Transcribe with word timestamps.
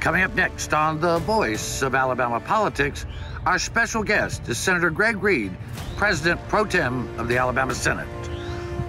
Coming 0.00 0.22
up 0.22 0.34
next 0.34 0.72
on 0.72 0.98
The 0.98 1.18
Voice 1.18 1.82
of 1.82 1.94
Alabama 1.94 2.40
Politics, 2.40 3.04
our 3.44 3.58
special 3.58 4.02
guest 4.02 4.48
is 4.48 4.56
Senator 4.56 4.88
Greg 4.88 5.22
Reed, 5.22 5.54
President 5.98 6.40
pro 6.48 6.64
tem 6.64 7.06
of 7.18 7.28
the 7.28 7.36
Alabama 7.36 7.74
Senate. 7.74 8.08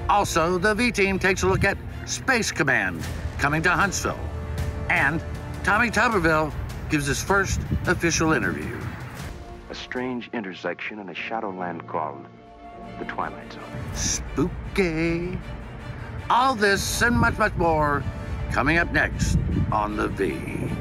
Also, 0.07 0.57
the 0.57 0.73
V 0.73 0.89
Team 0.89 1.19
takes 1.19 1.43
a 1.43 1.47
look 1.47 1.65
at 1.65 1.77
Space 2.05 2.49
Command 2.49 3.05
coming 3.39 3.61
to 3.61 3.69
Huntsville. 3.69 4.19
And 4.89 5.21
Tommy 5.65 5.89
Tuberville 5.89 6.53
gives 6.89 7.07
his 7.07 7.21
first 7.21 7.59
official 7.87 8.31
interview. 8.31 8.79
A 9.69 9.75
strange 9.75 10.29
intersection 10.31 10.97
in 10.99 11.09
a 11.09 11.13
shadowland 11.13 11.87
called 11.87 12.25
the 12.99 13.05
Twilight 13.05 13.51
Zone. 13.51 13.63
Spooky. 13.93 15.37
All 16.29 16.55
this 16.55 17.01
and 17.01 17.17
much, 17.17 17.37
much 17.37 17.53
more 17.55 18.01
coming 18.53 18.77
up 18.77 18.93
next 18.93 19.37
on 19.73 19.97
The 19.97 20.07
V. 20.07 20.71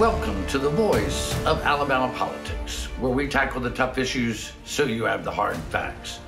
Welcome 0.00 0.46
to 0.46 0.58
the 0.58 0.70
voice 0.70 1.34
of 1.44 1.60
Alabama 1.60 2.10
politics, 2.16 2.86
where 3.00 3.12
we 3.12 3.28
tackle 3.28 3.60
the 3.60 3.68
tough 3.68 3.98
issues 3.98 4.50
so 4.64 4.84
you 4.84 5.04
have 5.04 5.24
the 5.24 5.30
hard 5.30 5.58
facts. 5.68 6.20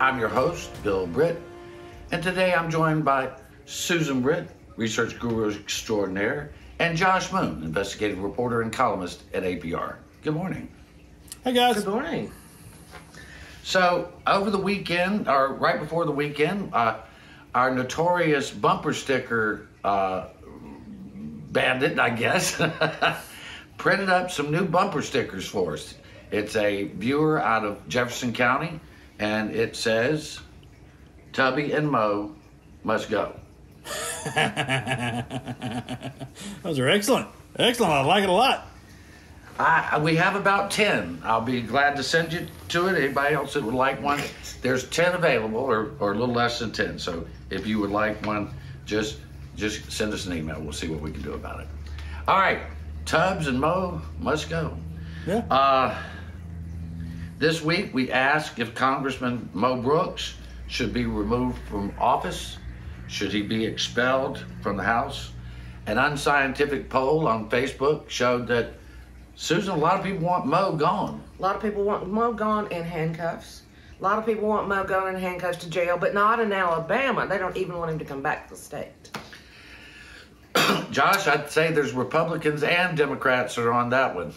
I'm 0.00 0.18
your 0.18 0.30
host, 0.30 0.70
Bill 0.82 1.06
Britt, 1.06 1.38
and 2.10 2.22
today 2.22 2.54
I'm 2.54 2.70
joined 2.70 3.04
by 3.04 3.32
Susan 3.66 4.22
Britt, 4.22 4.48
research 4.76 5.18
guru 5.18 5.50
extraordinaire, 5.50 6.52
and 6.78 6.96
Josh 6.96 7.30
Moon, 7.30 7.62
investigative 7.64 8.22
reporter 8.22 8.62
and 8.62 8.72
columnist 8.72 9.24
at 9.34 9.42
APR. 9.42 9.96
Good 10.22 10.32
morning. 10.32 10.66
Hey 11.44 11.52
guys. 11.52 11.84
Good 11.84 11.92
morning. 11.92 12.32
So, 13.62 14.10
over 14.26 14.48
the 14.48 14.56
weekend, 14.56 15.28
or 15.28 15.52
right 15.52 15.78
before 15.78 16.06
the 16.06 16.12
weekend, 16.12 16.72
uh, 16.72 17.00
our 17.54 17.74
notorious 17.74 18.50
bumper 18.50 18.94
sticker 18.94 19.68
uh, 19.84 20.28
bandit, 21.52 21.98
I 21.98 22.10
guess, 22.10 22.60
printed 23.78 24.08
up 24.08 24.30
some 24.30 24.50
new 24.50 24.64
bumper 24.64 25.02
stickers 25.02 25.46
for 25.46 25.74
us. 25.74 25.94
It's 26.30 26.56
a 26.56 26.84
viewer 26.84 27.40
out 27.40 27.64
of 27.64 27.88
Jefferson 27.88 28.32
County, 28.32 28.80
and 29.18 29.50
it 29.54 29.76
says, 29.76 30.40
Tubby 31.32 31.72
and 31.72 31.90
Mo 31.90 32.34
must 32.84 33.10
go. 33.10 33.34
Those 36.62 36.78
are 36.78 36.88
excellent. 36.88 37.28
Excellent. 37.56 37.92
I 37.92 38.02
like 38.02 38.24
it 38.24 38.28
a 38.28 38.32
lot. 38.32 38.66
I, 39.58 39.98
we 39.98 40.14
have 40.16 40.36
about 40.36 40.70
10. 40.70 41.22
I'll 41.24 41.40
be 41.40 41.60
glad 41.62 41.96
to 41.96 42.02
send 42.02 42.32
you 42.32 42.46
to 42.68 42.86
it. 42.88 42.96
Anybody 42.96 43.34
else 43.34 43.54
that 43.54 43.64
would 43.64 43.74
like 43.74 44.00
one? 44.00 44.20
There's 44.62 44.88
10 44.88 45.14
available 45.14 45.58
or, 45.58 45.92
or 45.98 46.12
a 46.12 46.18
little 46.18 46.34
less 46.34 46.60
than 46.60 46.70
10. 46.70 46.98
So 46.98 47.26
if 47.50 47.66
you 47.66 47.80
would 47.80 47.90
like 47.90 48.24
one, 48.24 48.54
just 48.84 49.18
just 49.58 49.90
send 49.90 50.14
us 50.14 50.26
an 50.26 50.36
email. 50.36 50.60
We'll 50.60 50.72
see 50.72 50.88
what 50.88 51.00
we 51.00 51.10
can 51.10 51.22
do 51.22 51.34
about 51.34 51.60
it. 51.60 51.66
All 52.26 52.38
right. 52.38 52.60
Tubbs 53.04 53.48
and 53.48 53.60
Mo 53.60 54.00
must 54.20 54.48
go. 54.48 54.76
Yeah. 55.26 55.44
Uh, 55.50 55.98
this 57.38 57.60
week 57.62 57.92
we 57.92 58.12
asked 58.12 58.58
if 58.58 58.74
Congressman 58.74 59.50
Mo 59.52 59.82
Brooks 59.82 60.36
should 60.68 60.92
be 60.92 61.06
removed 61.06 61.58
from 61.68 61.92
office. 61.98 62.58
Should 63.08 63.32
he 63.32 63.42
be 63.42 63.64
expelled 63.64 64.44
from 64.62 64.76
the 64.76 64.82
House? 64.82 65.32
An 65.86 65.98
unscientific 65.98 66.90
poll 66.90 67.26
on 67.26 67.48
Facebook 67.48 68.08
showed 68.10 68.46
that 68.48 68.74
Susan, 69.34 69.72
a 69.72 69.76
lot 69.76 69.98
of 69.98 70.04
people 70.04 70.26
want 70.26 70.46
Mo 70.46 70.76
gone. 70.76 71.22
A 71.38 71.42
lot 71.42 71.56
of 71.56 71.62
people 71.62 71.84
want 71.84 72.08
Mo 72.08 72.32
gone 72.32 72.70
in 72.70 72.84
handcuffs. 72.84 73.62
A 73.98 74.02
lot 74.02 74.18
of 74.18 74.26
people 74.26 74.46
want 74.46 74.68
Mo 74.68 74.84
gone 74.84 75.14
in 75.14 75.20
handcuffs 75.20 75.58
to 75.58 75.70
jail, 75.70 75.96
but 75.96 76.12
not 76.12 76.38
in 76.38 76.52
Alabama. 76.52 77.26
They 77.26 77.38
don't 77.38 77.56
even 77.56 77.76
want 77.78 77.90
him 77.90 77.98
to 77.98 78.04
come 78.04 78.20
back 78.20 78.48
to 78.48 78.54
the 78.54 78.60
state. 78.60 79.10
Josh, 80.90 81.26
I'd 81.26 81.50
say 81.50 81.72
there's 81.72 81.92
Republicans 81.92 82.62
and 82.62 82.96
Democrats 82.96 83.58
are 83.58 83.72
on 83.72 83.90
that 83.90 84.14
one. 84.14 84.32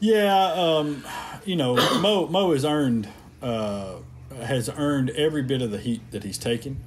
Yeah, 0.00 0.52
um, 0.52 1.04
you 1.44 1.56
know, 1.56 1.74
Mo 2.00 2.26
Mo 2.26 2.52
has 2.52 2.64
earned 2.64 3.08
uh, 3.42 3.96
has 4.42 4.68
earned 4.76 5.10
every 5.10 5.42
bit 5.42 5.62
of 5.62 5.70
the 5.70 5.78
heat 5.78 6.02
that 6.10 6.24
he's 6.24 6.38
taken. 6.38 6.82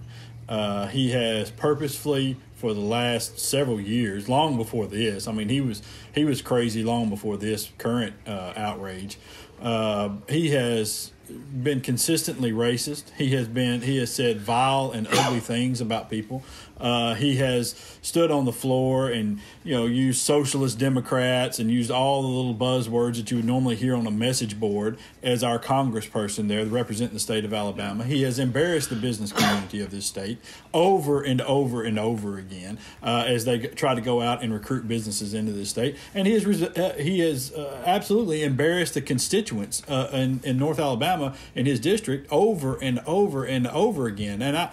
Uh, 0.47 0.88
he 0.88 1.12
has 1.12 1.51
purposefully 1.51 2.38
for 2.56 2.73
the 2.73 2.81
last 2.81 3.40
several 3.40 3.79
years, 3.79 4.28
long 4.28 4.57
before 4.57 4.88
this. 4.88 5.28
I 5.28 5.31
mean, 5.31 5.50
he 5.50 5.62
was 5.62 5.81
he 6.13 6.25
was 6.25 6.41
crazy 6.41 6.84
long 6.84 7.09
before 7.09 7.38
this 7.38 7.69
current 7.78 8.16
uh, 8.25 8.53
outrage. 8.56 9.18
Uh, 9.62 10.09
he 10.29 10.50
has 10.50 11.12
been 11.29 11.81
consistently 11.81 12.51
racist. 12.51 13.12
He 13.18 13.31
has 13.31 13.47
been 13.47 13.81
he 13.81 13.97
has 13.97 14.13
said 14.13 14.40
vile 14.40 14.91
and 14.91 15.07
ugly 15.09 15.40
things 15.41 15.81
about 15.81 16.09
people. 16.09 16.44
Uh, 16.79 17.16
he 17.16 17.38
has 17.38 17.73
stood 18.03 18.29
on 18.29 18.45
the 18.45 18.51
floor 18.51 19.09
and 19.09 19.40
you 19.63 19.73
know 19.73 19.85
used 19.85 20.22
socialist 20.22 20.78
Democrats 20.78 21.57
and 21.57 21.72
used 21.72 21.90
all 21.90 22.22
the 22.22 22.28
little 22.28 22.53
buzzwords 22.53 23.16
that 23.16 23.31
you 23.31 23.38
would 23.38 23.45
normally 23.45 23.75
hear 23.75 23.95
on 23.95 24.06
a 24.06 24.12
message 24.12 24.59
board 24.59 24.97
as 25.23 25.44
our 25.44 25.57
congressperson 25.57 26.47
there 26.47 26.63
representing 26.66 27.16
the 27.16 27.19
state 27.19 27.44
of 27.44 27.53
Alabama. 27.53 28.03
He 28.03 28.22
has 28.24 28.38
embarrassed 28.38 28.89
the 28.89 28.95
business 28.95 29.31
community 29.31 29.81
of 29.81 29.89
this 29.89 30.06
state 30.06 30.38
over 30.74 31.24
and 31.24 31.41
over 31.41 31.84
and 31.84 31.97
over 31.97 32.38
again 32.38 32.78
uh, 33.01 33.24
as 33.28 33.45
they 33.45 33.59
try 33.59 33.95
to 33.95 34.01
go 34.01 34.22
out 34.22 34.44
and 34.44 34.53
recruit 34.53 34.88
businesses 34.88 35.34
into 35.34 35.51
this 35.51 35.69
state. 35.69 35.97
And 36.13 36.28
he 36.28 36.34
has 36.34 36.45
uh, 36.62 36.95
he 37.00 37.19
has 37.19 37.51
uh, 37.53 37.81
absolutely 37.85 38.44
embarrassed 38.44 38.94
the 38.94 39.01
constituents 39.01 39.47
uh, 39.52 40.09
in, 40.13 40.41
in 40.44 40.58
North 40.58 40.80
Alabama 40.80 41.35
in 41.56 41.66
his 41.66 41.80
district 41.80 42.28
over 42.31 42.75
and 42.81 43.00
over 43.06 43.44
and 43.44 43.68
over 43.68 44.08
again. 44.08 44.41
And 44.41 44.58
I 44.58 44.72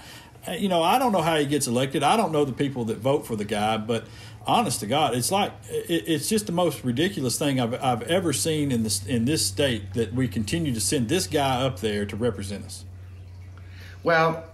you 0.52 0.68
know, 0.68 0.82
I 0.82 0.98
don't 0.98 1.12
know 1.12 1.22
how 1.22 1.36
he 1.36 1.46
gets 1.46 1.66
elected. 1.66 2.02
I 2.02 2.16
don't 2.16 2.32
know 2.32 2.44
the 2.44 2.52
people 2.52 2.84
that 2.86 2.98
vote 2.98 3.26
for 3.26 3.36
the 3.36 3.44
guy, 3.44 3.76
but 3.76 4.04
honest 4.46 4.80
to 4.80 4.86
God, 4.86 5.14
it's 5.14 5.30
like 5.30 5.52
it's 5.70 6.28
just 6.28 6.46
the 6.46 6.52
most 6.52 6.84
ridiculous 6.84 7.38
thing 7.38 7.60
I've 7.60 7.74
I've 7.82 8.02
ever 8.02 8.32
seen 8.32 8.70
in 8.70 8.82
this 8.82 9.04
in 9.06 9.24
this 9.24 9.44
state 9.44 9.94
that 9.94 10.12
we 10.12 10.28
continue 10.28 10.74
to 10.74 10.80
send 10.80 11.08
this 11.08 11.26
guy 11.26 11.62
up 11.62 11.80
there 11.80 12.04
to 12.06 12.16
represent 12.16 12.64
us. 12.64 12.84
Well, 14.02 14.44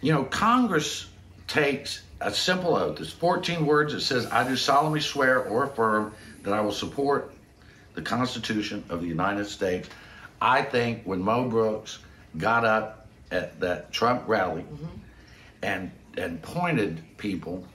you 0.00 0.12
know, 0.12 0.24
Congress 0.24 1.08
takes 1.46 2.02
a 2.20 2.32
simple 2.32 2.74
oath. 2.74 3.00
It's 3.00 3.12
14 3.12 3.66
words. 3.66 3.92
It 3.92 4.00
says, 4.00 4.26
"I 4.26 4.46
do 4.48 4.56
solemnly 4.56 5.00
swear 5.00 5.44
or 5.44 5.64
affirm 5.64 6.14
that 6.44 6.54
I 6.54 6.60
will 6.60 6.72
support 6.72 7.32
the 7.96 8.02
Constitution 8.02 8.84
of 8.88 9.00
the 9.00 9.08
United 9.08 9.46
States." 9.46 9.88
I 10.40 10.62
think 10.62 11.02
when 11.04 11.20
Mo 11.20 11.48
Brooks 11.48 11.98
got 12.38 12.64
up 12.64 13.08
at 13.32 13.58
that 13.60 13.90
Trump 13.90 14.22
rally. 14.28 14.62
Mm-hmm 14.62 14.86
and 15.62 15.90
and 16.16 16.40
pointed 16.40 17.02
people 17.18 17.66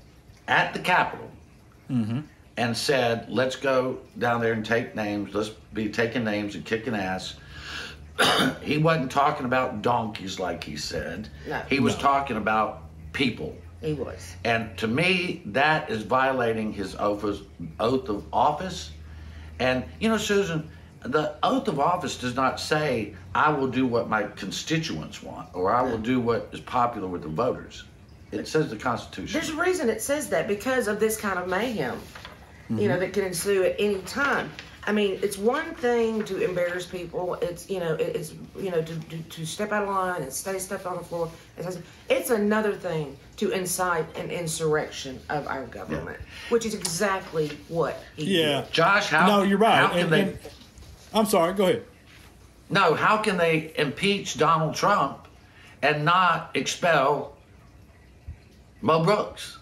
at 0.48 0.74
the 0.74 0.80
Capitol 0.80 1.30
mm-hmm. 1.90 2.22
and 2.58 2.76
said, 2.78 3.28
"Let's 3.30 3.56
go 3.56 4.00
down 4.18 4.42
there 4.42 4.54
and 4.54 4.66
take 4.66 4.96
names. 4.96 5.34
Let's 5.36 5.50
be 5.74 5.90
taking 5.90 6.24
names 6.24 6.56
and 6.56 6.66
kicking 6.66 6.96
ass." 6.96 7.36
he 8.62 8.78
wasn't 8.78 9.12
talking 9.12 9.46
about 9.46 9.81
donkeys 9.81 10.40
like 10.40 10.64
he 10.64 10.78
said. 10.78 11.30
No. 11.48 11.62
He 11.70 11.80
was 11.80 11.96
No. 11.96 12.02
talking 12.02 12.38
about 12.38 12.84
people. 13.14 13.56
He 13.81 13.94
was. 13.94 14.36
And 14.44 14.78
to 14.78 14.88
me, 14.88 15.42
that 15.48 15.90
is 15.90 16.04
violating 16.04 16.72
his 16.72 16.96
oath 16.96 17.24
of, 17.24 17.42
oath 17.80 18.10
of 18.10 18.26
office. 18.31 18.92
And, 19.62 19.86
you 20.00 20.10
know, 20.10 20.18
Susan, 20.18 20.72
the 21.04 21.36
oath 21.44 21.68
of 21.68 21.80
office 21.80 22.18
does 22.18 22.36
not 22.36 22.60
say, 22.60 23.13
I 23.36 23.52
will 23.52 23.68
do 23.68 23.86
what 23.86 24.10
my 24.10 24.24
constituents 24.24 25.22
want 25.22 25.50
or 25.54 25.72
I 25.72 25.84
will 25.84 26.00
do 26.00 26.19
what 26.19 26.50
is 26.52 26.60
popular 26.60 27.08
with 27.08 27.22
the 27.22 27.30
voters. 27.30 27.84
It 28.31 28.48
says 28.48 28.72
the 28.72 28.75
Constitution. 28.75 29.40
There's 29.40 29.52
a 29.52 29.62
reason 29.62 29.90
it 29.90 30.02
says 30.02 30.30
that 30.30 30.48
because 30.48 30.88
of 30.88 31.00
this 31.00 31.16
kind 31.16 31.38
of 31.38 31.48
mayhem, 31.48 32.00
you 32.69 32.75
know, 32.88 32.94
mm-hmm. 32.94 33.00
that 33.02 33.13
can 33.13 33.25
ensue 33.25 33.63
at 33.63 33.75
any 33.78 34.00
time. 34.00 34.50
I 34.83 34.92
mean, 34.92 35.19
it's 35.22 35.38
one 35.38 35.75
thing 35.75 36.24
to 36.25 36.42
embarrass 36.44 36.86
people. 36.88 37.36
It's 37.36 37.69
you 37.69 37.80
know, 37.80 37.94
it's 37.95 38.33
you 38.60 38.72
know, 38.72 38.81
to, 38.81 38.95
to, 39.00 39.18
to 39.18 39.45
step 39.45 39.72
out 39.72 39.83
of 39.83 39.89
line 39.89 40.24
and 40.24 40.33
stay 40.33 40.57
stuff 40.57 40.88
on 40.88 40.98
the 40.98 41.04
floor. 41.04 41.30
It's, 41.57 41.78
it's 42.10 42.30
another 42.31 42.74
thing 42.74 43.16
to 43.38 43.51
incite 43.51 44.06
an 44.18 44.31
insurrection 44.31 45.19
of 45.30 45.48
our 45.48 45.66
government, 45.68 46.19
which 46.50 46.66
is 46.66 46.74
exactly 46.74 47.51
what 47.68 48.01
he 48.16 48.42
Yeah. 48.42 48.62
did. 48.62 48.72
Josh, 48.72 49.07
how? 49.10 49.28
no, 49.28 49.44
you're 49.44 49.60
right. 49.60 49.75
How 49.78 49.89
can 49.89 50.00
And- 50.00 50.13
they? 50.13 50.22
and- 50.22 50.39
I'm 51.13 51.25
sorry. 51.25 51.54
Go 51.54 51.66
ahead. 51.66 51.83
no, 52.69 52.94
how 52.95 53.18
can 53.18 53.38
they 53.38 53.74
impeach 53.78 54.38
Donald 54.38 54.74
Trump 54.75 55.28
and 55.83 56.06
not 56.06 56.51
expel 56.56 57.36
Mo 58.81 59.04
Brooks? 59.04 59.57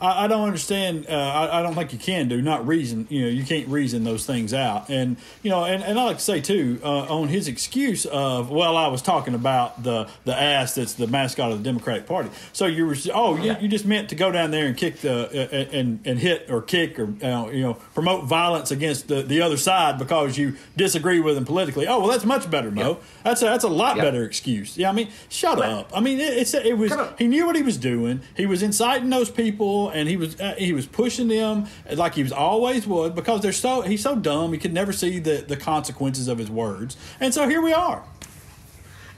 I, 0.00 0.24
I 0.24 0.26
don't 0.28 0.44
understand. 0.46 1.06
Uh, 1.08 1.12
I, 1.12 1.58
I 1.58 1.62
don't 1.62 1.74
think 1.74 1.92
you 1.92 1.98
can 1.98 2.28
do 2.28 2.40
not 2.40 2.66
reason. 2.66 3.06
You 3.10 3.22
know, 3.22 3.28
you 3.28 3.44
can't 3.44 3.68
reason 3.68 4.04
those 4.04 4.24
things 4.26 4.54
out. 4.54 4.88
And 4.88 5.16
you 5.42 5.50
know, 5.50 5.64
and, 5.64 5.82
and 5.82 5.98
I 5.98 6.04
like 6.04 6.18
to 6.18 6.22
say 6.22 6.40
too 6.40 6.80
uh, 6.84 6.88
on 7.18 7.28
his 7.28 7.48
excuse 7.48 8.06
of 8.06 8.50
well, 8.50 8.76
I 8.76 8.88
was 8.88 9.02
talking 9.02 9.34
about 9.34 9.82
the 9.82 10.08
the 10.24 10.34
ass 10.40 10.74
that's 10.76 10.94
the 10.94 11.06
mascot 11.06 11.50
of 11.52 11.58
the 11.58 11.64
Democratic 11.64 12.06
Party. 12.06 12.30
So 12.52 12.66
you 12.66 12.86
were 12.86 12.96
oh 13.12 13.36
you, 13.36 13.56
you 13.60 13.68
just 13.68 13.86
meant 13.86 14.08
to 14.10 14.14
go 14.14 14.30
down 14.30 14.50
there 14.50 14.66
and 14.66 14.76
kick 14.76 14.98
the 15.00 15.26
uh, 15.28 15.76
and 15.76 16.00
and 16.04 16.18
hit 16.18 16.46
or 16.50 16.62
kick 16.62 16.98
or 16.98 17.12
uh, 17.22 17.48
you 17.50 17.62
know 17.62 17.74
promote 17.94 18.24
violence 18.24 18.70
against 18.70 19.08
the, 19.08 19.22
the 19.22 19.40
other 19.40 19.56
side 19.56 19.98
because 19.98 20.38
you 20.38 20.56
disagree 20.76 21.20
with 21.20 21.34
them 21.34 21.44
politically. 21.44 21.86
Oh 21.88 21.98
well, 22.00 22.08
that's 22.08 22.24
much 22.24 22.50
better, 22.50 22.70
Mo. 22.70 22.88
Yep. 22.88 23.02
That's 23.24 23.42
a, 23.42 23.44
that's 23.46 23.64
a 23.64 23.68
lot 23.68 23.96
Yep. 23.96 24.04
better 24.04 24.24
excuse. 24.24 24.76
Yeah, 24.78 24.90
I 24.90 24.92
mean, 24.92 25.08
shut 25.28 25.58
Right. 25.58 25.70
up. 25.70 25.90
I 25.94 26.00
mean, 26.00 26.20
it, 26.20 26.34
it's 26.36 26.54
it 26.54 26.76
was 26.78 26.92
he 27.18 27.26
knew 27.26 27.46
what 27.46 27.56
he 27.56 27.62
was 27.62 27.76
doing. 27.76 28.20
He 28.36 28.46
was 28.46 28.62
inciting 28.62 29.10
those 29.10 29.30
people, 29.30 29.87
and 29.88 30.08
he 30.08 30.16
was 30.16 30.40
uh, 30.40 30.54
he 30.58 30.72
was 30.72 30.86
pushing 30.86 31.28
them 31.28 31.66
like 31.94 32.14
he 32.14 32.22
was 32.22 32.32
always 32.32 32.86
would 32.86 33.14
because 33.14 33.40
they're 33.40 33.52
so 33.52 33.82
he's 33.82 34.02
so 34.02 34.16
dumb 34.16 34.52
he 34.52 34.58
could 34.58 34.72
never 34.72 34.92
see 34.92 35.18
the 35.18 35.44
the 35.46 35.56
consequences 35.56 36.28
of 36.28 36.38
his 36.38 36.50
words. 36.50 36.96
And 37.20 37.32
so 37.32 37.48
here 37.48 37.62
we 37.62 37.72
are. 37.72 38.04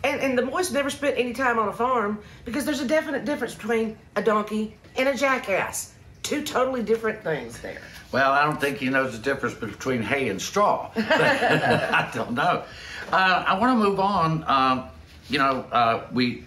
And, 0.02 0.20
and 0.20 0.38
the 0.38 0.42
boys 0.42 0.72
never 0.72 0.88
spent 0.88 1.18
any 1.18 1.34
time 1.34 1.58
on 1.58 1.68
a 1.68 1.72
farm 1.72 2.20
because 2.44 2.64
there's 2.64 2.80
a 2.80 2.88
definite 2.88 3.24
difference 3.24 3.54
between 3.54 3.98
a 4.16 4.22
donkey 4.22 4.76
and 4.96 5.08
a 5.08 5.14
jackass. 5.14 5.92
Two 6.22 6.42
totally 6.42 6.82
different 6.82 7.22
things 7.22 7.60
there. 7.60 7.80
Well, 8.12 8.32
I 8.32 8.44
don't 8.44 8.60
think 8.60 8.78
he 8.78 8.88
knows 8.88 9.12
the 9.12 9.18
difference 9.18 9.54
between 9.54 10.02
hay 10.02 10.28
and 10.28 10.40
straw. 10.40 10.90
I 10.96 12.10
don't 12.14 12.32
know. 12.32 12.64
Uh, 13.12 13.44
I 13.46 13.58
want 13.58 13.78
to 13.78 13.88
move 13.88 14.00
on. 14.00 14.44
Um, 14.46 14.88
you 15.28 15.38
know, 15.38 15.64
uh, 15.70 16.06
we 16.12 16.44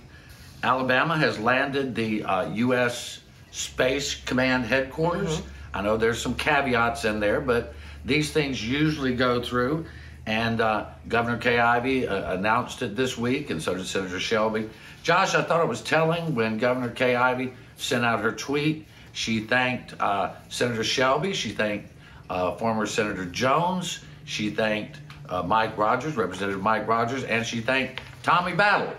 Alabama 0.64 1.18
has 1.18 1.40
landed 1.40 1.96
the 1.96 2.24
uh, 2.24 2.50
U.S. 2.54 3.20
Space 3.54 4.16
Command 4.16 4.66
headquarters. 4.66 5.42
I 5.76 5.84
know 5.84 5.96
there's 5.96 6.20
some 6.20 6.34
caveats 6.34 7.06
in 7.06 7.20
there, 7.20 7.40
but 7.40 7.76
these 8.04 8.32
things 8.32 8.68
usually 8.68 9.14
go 9.16 9.42
through. 9.44 9.86
And 10.26 10.60
uh, 10.60 10.88
Governor 11.08 11.38
Kay 11.38 11.60
Ivey 11.60 12.08
uh, 12.08 12.34
announced 12.34 12.82
it 12.82 12.96
this 12.96 13.16
week, 13.16 13.52
and 13.52 13.62
so 13.62 13.76
did 13.76 13.86
Senator 13.86 14.20
Shelby. 14.20 14.70
Josh, 15.04 15.36
I 15.36 15.44
thought 15.44 15.62
it 15.62 15.68
was 15.68 15.82
telling 15.82 16.34
when 16.34 16.58
Governor 16.58 16.90
Kay 16.90 17.16
Ivey 17.16 17.54
sent 17.78 18.04
out 18.04 18.22
her 18.22 18.32
tweet. 18.32 18.88
She 19.12 19.42
thanked 19.42 19.94
uh, 20.00 20.32
Senator 20.50 20.84
Shelby. 20.84 21.34
She 21.34 21.52
thanked 21.52 21.92
uh, 22.32 22.56
former 22.56 22.88
Senator 22.88 23.26
Jones. 23.26 24.00
She 24.26 24.50
thanked 24.50 25.00
uh, 25.30 25.44
Mike 25.44 25.78
Rogers, 25.78 26.16
Representative 26.16 26.62
Mike 26.62 26.88
Rogers, 26.88 27.24
and 27.24 27.46
she 27.46 27.62
thanked 27.62 28.02
Tommy 28.24 28.54
Battle. 28.54 28.94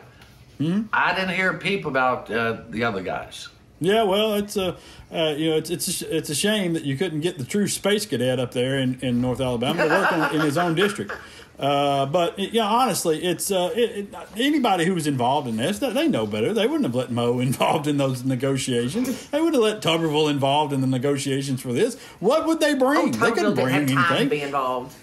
I 0.92 1.12
didn't 1.14 1.34
hear 1.34 1.50
a 1.50 1.58
peep 1.58 1.86
about 1.86 2.30
uh, 2.30 2.62
the 2.68 2.84
other 2.84 3.02
guys. 3.02 3.48
Yeah, 3.80 4.04
well, 4.04 4.34
it's 4.34 4.56
a 4.56 4.76
uh, 5.12 5.34
you 5.36 5.50
know 5.50 5.56
it's 5.56 5.68
it's 5.70 6.00
a, 6.02 6.16
it's 6.16 6.30
a 6.30 6.34
shame 6.34 6.72
that 6.74 6.84
you 6.84 6.96
couldn't 6.96 7.20
get 7.20 7.38
the 7.38 7.44
true 7.44 7.66
space 7.68 8.06
cadet 8.06 8.38
up 8.40 8.52
there 8.52 8.78
in, 8.78 8.98
in 9.00 9.20
North 9.20 9.40
Alabama 9.40 9.82
to 9.82 9.88
work 9.88 10.12
on, 10.12 10.34
in 10.34 10.40
his 10.40 10.56
own 10.56 10.74
district. 10.74 11.12
Uh, 11.58 12.06
but 12.06 12.36
yeah, 12.38 12.64
honestly, 12.66 13.22
it's 13.22 13.50
uh, 13.50 13.70
it, 13.76 13.90
it, 14.12 14.14
anybody 14.36 14.84
who 14.84 14.94
was 14.94 15.06
involved 15.06 15.46
in 15.48 15.56
this, 15.56 15.78
they 15.80 15.92
they 15.92 16.08
know 16.08 16.26
better. 16.26 16.52
They 16.54 16.66
wouldn't 16.66 16.84
have 16.84 16.94
let 16.94 17.10
Mo 17.10 17.38
involved 17.40 17.86
in 17.86 17.96
those 17.96 18.24
negotiations. 18.24 19.28
They 19.28 19.40
would 19.40 19.54
have 19.54 19.62
let 19.62 19.82
Tuberville 19.82 20.30
involved 20.30 20.72
in 20.72 20.80
the 20.80 20.86
negotiations 20.86 21.60
for 21.60 21.72
this. 21.72 21.98
What 22.20 22.46
would 22.46 22.60
they 22.60 22.74
bring? 22.74 22.98
Oh, 23.14 23.18
they 23.18 23.32
couldn't 23.32 23.54
bring 23.54 23.68
have 23.68 23.86
time 23.88 23.96
to 23.96 24.10
anything. 24.14 24.28
be 24.30 24.40
involved. 24.42 24.96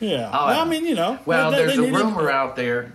Yeah, 0.00 0.30
Oh, 0.32 0.46
well, 0.48 0.60
I 0.60 0.64
mean, 0.64 0.84
you 0.84 0.94
know, 0.96 1.18
Well, 1.24 1.50
they- 1.52 1.58
there's 1.58 1.76
they 1.76 1.88
a 1.88 1.92
rumor 1.92 2.28
out 2.30 2.56
there. 2.56 2.92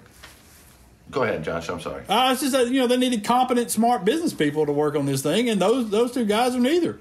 Go 1.11 1.23
ahead, 1.23 1.43
Josh. 1.43 1.69
I'm 1.69 1.79
sorry. 1.81 2.03
Uh, 2.07 2.29
it's 2.31 2.41
just 2.41 2.53
that 2.53 2.67
you 2.67 2.79
know 2.81 2.87
they 2.87 2.97
needed 2.97 3.23
competent, 3.23 3.71
smart 3.71 4.05
business 4.05 4.33
people 4.33 4.65
to 4.65 4.71
work 4.71 4.95
on 4.95 5.05
this 5.05 5.21
thing, 5.21 5.49
and 5.49 5.59
those 5.61 5.89
those 5.89 6.11
two 6.11 6.25
guys 6.25 6.55
are 6.55 6.59
neither. 6.59 6.99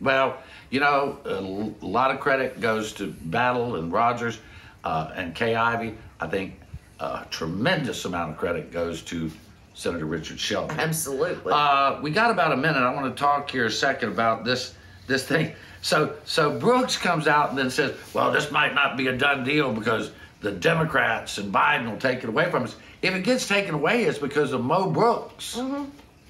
Well, 0.00 0.38
you 0.70 0.80
know, 0.80 1.18
a 1.24 1.36
l- 1.36 1.74
lot 1.80 2.10
of 2.10 2.20
credit 2.20 2.60
goes 2.60 2.92
to 2.94 3.06
Battle 3.06 3.76
and 3.76 3.92
Rogers 3.92 4.38
uh, 4.84 5.12
and 5.14 5.34
Kay 5.34 5.54
Ivey. 5.54 5.96
I 6.20 6.26
think 6.26 6.58
a 7.00 7.24
tremendous 7.30 8.04
amount 8.04 8.32
of 8.32 8.36
credit 8.38 8.72
goes 8.72 9.02
to 9.02 9.30
Senator 9.74 10.06
Richard 10.06 10.40
Shelby. 10.40 10.74
Absolutely. 10.76 11.52
Uh, 11.52 12.00
we 12.02 12.10
got 12.10 12.30
about 12.30 12.52
a 12.52 12.56
minute. 12.56 12.78
I 12.80 12.92
want 12.94 13.14
to 13.14 13.20
talk 13.20 13.50
here 13.50 13.66
a 13.66 13.70
second 13.70 14.08
about 14.10 14.44
this 14.44 14.74
this 15.06 15.24
thing. 15.24 15.52
So 15.82 16.16
so 16.24 16.58
Brooks 16.58 16.96
comes 16.96 17.28
out 17.28 17.50
and 17.50 17.58
then 17.58 17.70
says, 17.70 17.94
"Well, 18.12 18.32
this 18.32 18.50
might 18.50 18.74
not 18.74 18.96
be 18.96 19.06
a 19.06 19.16
done 19.16 19.44
deal 19.44 19.72
because 19.72 20.10
the 20.46 20.52
Democrats 20.52 21.38
and 21.38 21.52
Biden 21.52 21.90
will 21.90 21.98
take 21.98 22.22
it 22.22 22.28
away 22.28 22.48
from 22.52 22.62
us. 22.62 22.76
If 23.02 23.16
it 23.16 23.24
gets 23.24 23.48
taken 23.48 23.74
away, 23.74 24.04
it's 24.04 24.18
because 24.18 24.52
of 24.52 24.62
Mo 24.62 24.88
Brooks. 24.88 25.56
Mm-hmm. 25.56 25.86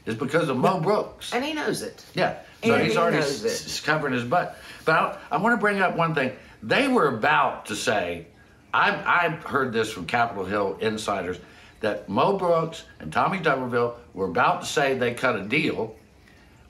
It's 0.07 0.19
because 0.19 0.49
of 0.49 0.57
Mo 0.57 0.81
Brooks. 0.81 1.35
and 1.35 1.45
he 1.45 1.53
knows 1.53 1.83
it. 1.83 2.03
Yeah. 2.15 2.39
So 2.65 2.73
And 2.73 2.83
he's 2.85 2.93
he 2.93 2.99
already 2.99 3.19
knows 3.19 3.45
s- 3.45 3.79
it. 3.79 3.85
covering 3.85 4.15
his 4.15 4.25
butt. 4.25 4.57
But 4.87 5.21
I, 5.31 5.35
I 5.35 5.37
want 5.37 5.53
to 5.53 5.61
bring 5.61 5.81
up 5.83 5.95
one 5.97 6.15
thing. 6.15 6.33
They 6.63 6.89
were 6.89 7.09
about 7.09 7.67
to 7.67 7.77
say, 7.77 8.27
I've, 8.73 9.07
I've 9.07 9.43
heard 9.45 9.75
this 9.75 9.93
from 9.93 10.07
Capitol 10.07 10.47
Hill 10.47 10.79
insiders, 10.81 11.39
that 11.81 12.09
Mo 12.09 12.39
Brooks 12.39 12.85
and 13.01 13.13
Tommy 13.13 13.39
Tuberville 13.41 13.97
were 14.15 14.29
about 14.29 14.63
to 14.63 14.67
say 14.67 14.97
they 14.97 15.13
cut 15.13 15.37
a 15.37 15.43
deal 15.43 15.95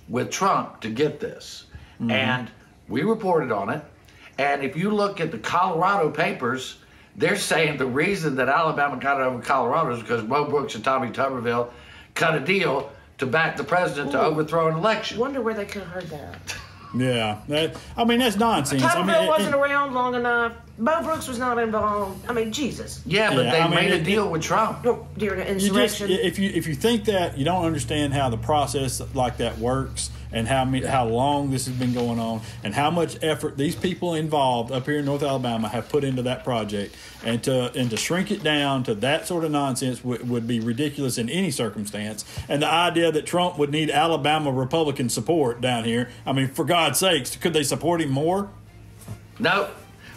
with 0.09 0.33
Trump 0.33 0.81
to 0.81 0.91
get 0.91 1.21
this. 1.21 1.67
Mm-hmm. 2.01 2.11
And 2.11 2.51
we 2.89 3.03
reported 3.03 3.53
on 3.53 3.71
it. 3.71 3.83
And 4.37 4.65
if 4.65 4.77
you 4.77 4.91
look 4.91 5.21
at 5.21 5.31
the 5.31 5.39
Colorado 5.39 6.11
papers, 6.11 6.79
they're 7.17 7.37
saying 7.37 7.79
the 7.79 7.87
reason 7.87 8.37
that 8.37 8.49
Alabama 8.49 8.97
got 8.99 9.21
it 9.21 9.25
over 9.25 9.43
Colorado 9.43 9.95
is 9.95 10.01
because 10.03 10.23
Mo 10.25 10.49
Brooks 10.49 10.75
and 10.75 10.85
Tommy 10.85 11.09
Tuberville 11.11 11.71
cut 12.15 12.35
a 12.35 12.41
deal 12.41 12.91
to 13.19 13.27
back 13.27 13.57
the 13.57 13.65
president 13.65 14.13
to 14.13 14.21
overthrow 14.21 14.69
an 14.69 14.75
election. 14.75 15.19
Wonder 15.19 15.41
where 15.41 15.55
they 15.55 15.65
could 15.65 15.83
have 15.83 15.91
heard 15.93 16.07
that. 16.11 16.57
Yeah, 16.97 17.41
that, 17.49 17.77
I 17.97 18.05
mean 18.05 18.21
that's 18.21 18.37
nonsense. 18.37 18.83
I 18.83 19.03
mean, 19.03 19.07
Tuberville 19.09 19.25
it- 19.25 19.29
wasn't 19.29 19.55
it- 19.55 19.59
around 19.59 19.93
long 19.93 20.15
enough. 20.15 20.53
Mo 20.79 21.03
Brooks 21.03 21.27
was 21.29 21.39
not 21.39 21.59
involved. 21.59 22.25
I 22.31 22.33
mean, 22.33 22.53
Jesus. 22.53 23.03
Yeah, 23.05 23.35
but 23.35 23.45
Yeah, 23.45 23.51
they 23.51 23.61
I 23.61 23.67
mean, 23.67 23.75
made 23.75 23.91
a 23.93 23.97
it- 23.97 24.05
deal 24.05 24.31
with 24.31 24.41
Trump. 24.41 24.85
No, 24.85 25.07
During 25.19 25.41
an 25.41 25.59
you 25.59 25.69
just, 25.75 26.01
insurrection. 26.01 26.11
if 26.25 26.39
you 26.39 26.49
if 26.55 26.67
you 26.67 26.75
think 26.75 27.05
that 27.07 27.37
you 27.37 27.45
don't 27.45 27.67
understand 27.67 28.15
how 28.15 28.31
the 28.31 28.39
process 28.39 29.03
like 29.15 29.37
that 29.39 29.59
works 29.59 30.11
and 30.33 30.49
how 30.49 30.65
me, 30.65 30.83
how 30.83 31.07
long 31.07 31.51
this 31.51 31.67
has 31.67 31.75
been 31.75 31.93
going 31.93 32.19
on 32.19 32.41
and 32.65 32.75
how 32.75 32.91
much 32.91 33.17
effort 33.23 33.57
these 33.57 33.75
people 33.75 34.15
involved 34.15 34.73
up 34.73 34.87
here 34.87 34.99
in 34.99 35.05
North 35.05 35.23
Alabama 35.23 35.69
have 35.69 35.89
put 35.89 36.05
into 36.05 36.23
that 36.23 36.45
project 36.45 36.95
and 37.25 37.43
to 37.45 37.73
and 37.75 37.91
to 37.91 37.97
shrink 37.97 38.31
it 38.31 38.43
down 38.43 38.83
to 38.85 38.95
that 38.95 39.27
sort 39.27 39.45
of 39.45 39.51
nonsense 39.51 40.05
would 40.05 40.29
would 40.29 40.47
be 40.47 40.61
ridiculous 40.61 41.19
in 41.19 41.29
any 41.29 41.51
circumstance 41.51 42.25
and 42.49 42.63
the 42.63 42.67
idea 42.67 43.11
that 43.13 43.27
Trump 43.27 43.59
would 43.59 43.71
need 43.71 43.91
Alabama 43.91 44.51
Republican 44.53 45.09
support 45.09 45.61
down 45.61 45.85
here 45.85 46.09
I 46.25 46.33
mean 46.33 46.49
for 46.49 46.65
God's 46.65 46.99
sakes 46.99 47.37
could 47.37 47.53
they 47.53 47.63
support 47.63 48.01
him 48.01 48.11
more 48.11 48.51
No. 49.39 49.71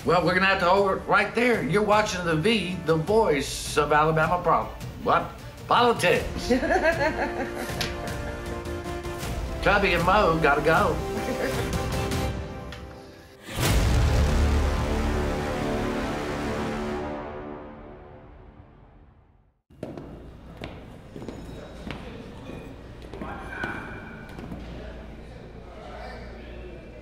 Well, 0.05 0.23
we're 0.25 0.33
gonna 0.33 0.45
have 0.45 0.59
to 0.59 0.71
over 0.71 0.95
right 1.07 1.35
there. 1.35 1.61
You're 1.61 1.83
watching 1.83 2.23
the 2.23 2.35
V, 2.35 2.77
the 2.85 2.95
voice 2.95 3.77
of 3.77 3.91
Alabama 3.91 4.41
problem. 4.41 4.73
What? 5.03 5.29
Politics. 5.67 6.51
Tubby 9.61 9.93
and 9.93 10.05
Mo 10.05 10.39
gotta 10.41 10.61
go. 10.61 10.95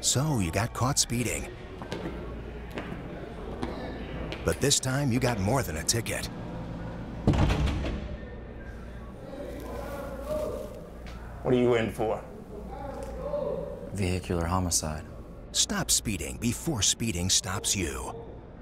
So 0.02 0.40
you 0.40 0.50
got 0.50 0.74
caught 0.74 0.98
speeding. 0.98 1.48
But 4.46 4.60
this 4.62 4.80
time 4.80 5.12
you 5.12 5.20
got 5.20 5.40
more 5.40 5.62
than 5.62 5.78
a 5.78 5.84
ticket. 5.84 6.26
What 11.44 11.54
are 11.54 11.58
you 11.58 11.76
in 11.76 11.92
for? 11.92 12.24
Vehicular 13.94 14.46
homicide. 14.46 15.04
Stop 15.52 15.90
speeding 15.90 16.38
before 16.38 16.82
speeding 16.82 17.30
stops 17.30 17.76
you. 17.76 18.14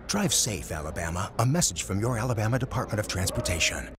Drive 0.08 0.34
safe, 0.34 0.72
Alabama. 0.72 1.32
A 1.39 1.46
message 1.46 1.84
from 1.84 2.00
your 2.00 2.17
Alabama 2.17 2.60
Department 2.60 3.00
of 3.00 3.08
Transportation. 3.08 3.89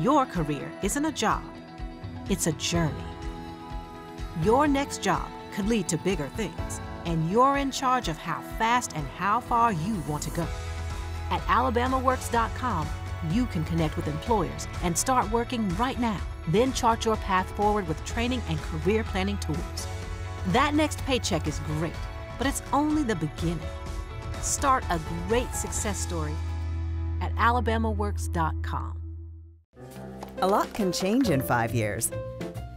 Your 0.00 0.26
career 0.26 0.70
isn't 0.82 1.04
a 1.04 1.12
job, 1.12 1.42
it's 2.28 2.46
a 2.46 2.52
journey. 2.52 2.94
Your 4.42 4.66
next 4.66 5.02
job 5.02 5.28
could 5.54 5.68
lead 5.68 5.88
to 5.88 5.96
bigger 5.98 6.28
things, 6.36 6.80
and 7.04 7.30
you're 7.30 7.56
in 7.56 7.70
charge 7.70 8.08
of 8.08 8.16
how 8.16 8.40
fast 8.58 8.92
and 8.96 9.06
how 9.08 9.40
far 9.40 9.72
you 9.72 10.02
want 10.08 10.22
to 10.24 10.30
go. 10.30 10.46
At 11.30 11.40
alabamaworks.com, 11.42 12.88
you 13.30 13.46
can 13.46 13.64
connect 13.64 13.96
with 13.96 14.06
employers 14.06 14.68
and 14.82 14.96
start 14.96 15.30
working 15.30 15.68
right 15.76 15.98
now. 15.98 16.20
Then 16.48 16.72
chart 16.72 17.04
your 17.04 17.16
path 17.16 17.50
forward 17.56 17.88
with 17.88 18.04
training 18.04 18.42
and 18.48 18.58
career 18.58 19.04
planning 19.04 19.38
tools. 19.38 19.86
That 20.48 20.74
next 20.74 21.04
paycheck 21.06 21.46
is 21.46 21.58
great, 21.60 21.92
but 22.38 22.46
it's 22.46 22.62
only 22.72 23.02
the 23.02 23.16
beginning. 23.16 23.60
Start 24.42 24.84
a 24.90 25.00
great 25.28 25.52
success 25.54 25.98
story 25.98 26.34
at 27.20 27.34
alabamaworks.com. 27.36 28.92
A 30.38 30.46
lot 30.46 30.72
can 30.74 30.92
change 30.92 31.30
in 31.30 31.40
five 31.40 31.74
years. 31.74 32.10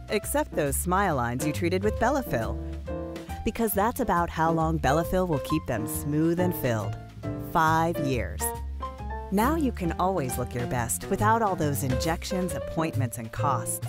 Except 0.08 0.52
those 0.56 0.76
smile 0.76 1.14
lines 1.16 1.46
you 1.46 1.52
treated 1.52 1.84
with 1.84 1.94
Bellafill. 1.96 2.58
because 3.42 3.72
that's 3.72 4.00
about 4.00 4.28
how 4.28 4.50
long 4.50 4.78
Bellafill 4.78 5.26
will 5.26 5.38
keep 5.40 5.64
them 5.66 5.86
smooth 5.86 6.38
and 6.40 6.54
filled. 6.56 6.94
Five 7.52 7.98
years. 8.04 8.42
Now 9.32 9.54
you 9.56 9.72
can 9.72 9.92
always 9.98 10.36
look 10.36 10.54
your 10.54 10.66
best 10.66 11.08
without 11.08 11.40
all 11.40 11.56
those 11.56 11.82
injections, 11.82 12.54
appointments, 12.54 13.16
and 13.16 13.32
costs. 13.32 13.86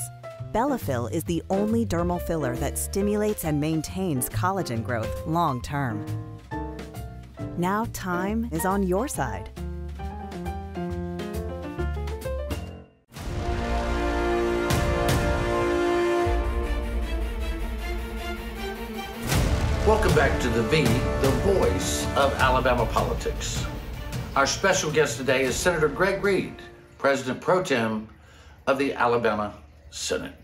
Bellafill 0.52 1.10
is 1.14 1.24
the 1.24 1.42
only 1.50 1.86
dermal 1.86 2.22
filler 2.22 2.58
that 2.58 2.78
stimulates 2.78 3.46
and 3.46 3.58
maintains 3.58 4.28
collagen 4.28 4.84
growth 4.84 5.26
long 5.26 5.62
term. 5.62 6.06
Now 7.56 7.86
time 7.94 8.50
is 8.52 8.66
on 8.66 8.84
your 8.84 9.08
side. 9.08 9.50
Welcome 19.88 20.14
back 20.16 20.38
to 20.42 20.50
the 20.50 20.64
V, 20.64 20.84
the 21.22 21.32
voice 21.46 22.06
of 22.18 22.34
Alabama 22.34 22.86
politics. 22.88 23.66
Our 24.36 24.46
special 24.46 24.92
guest 24.92 25.16
today 25.16 25.46
is 25.46 25.56
Senator 25.56 25.88
Greg 25.88 26.22
Reed, 26.22 26.56
President 26.98 27.40
pro 27.40 27.64
tem 27.64 28.10
of 28.68 28.78
the 28.78 28.94
Alabama 28.94 29.54
Senate. 29.92 30.41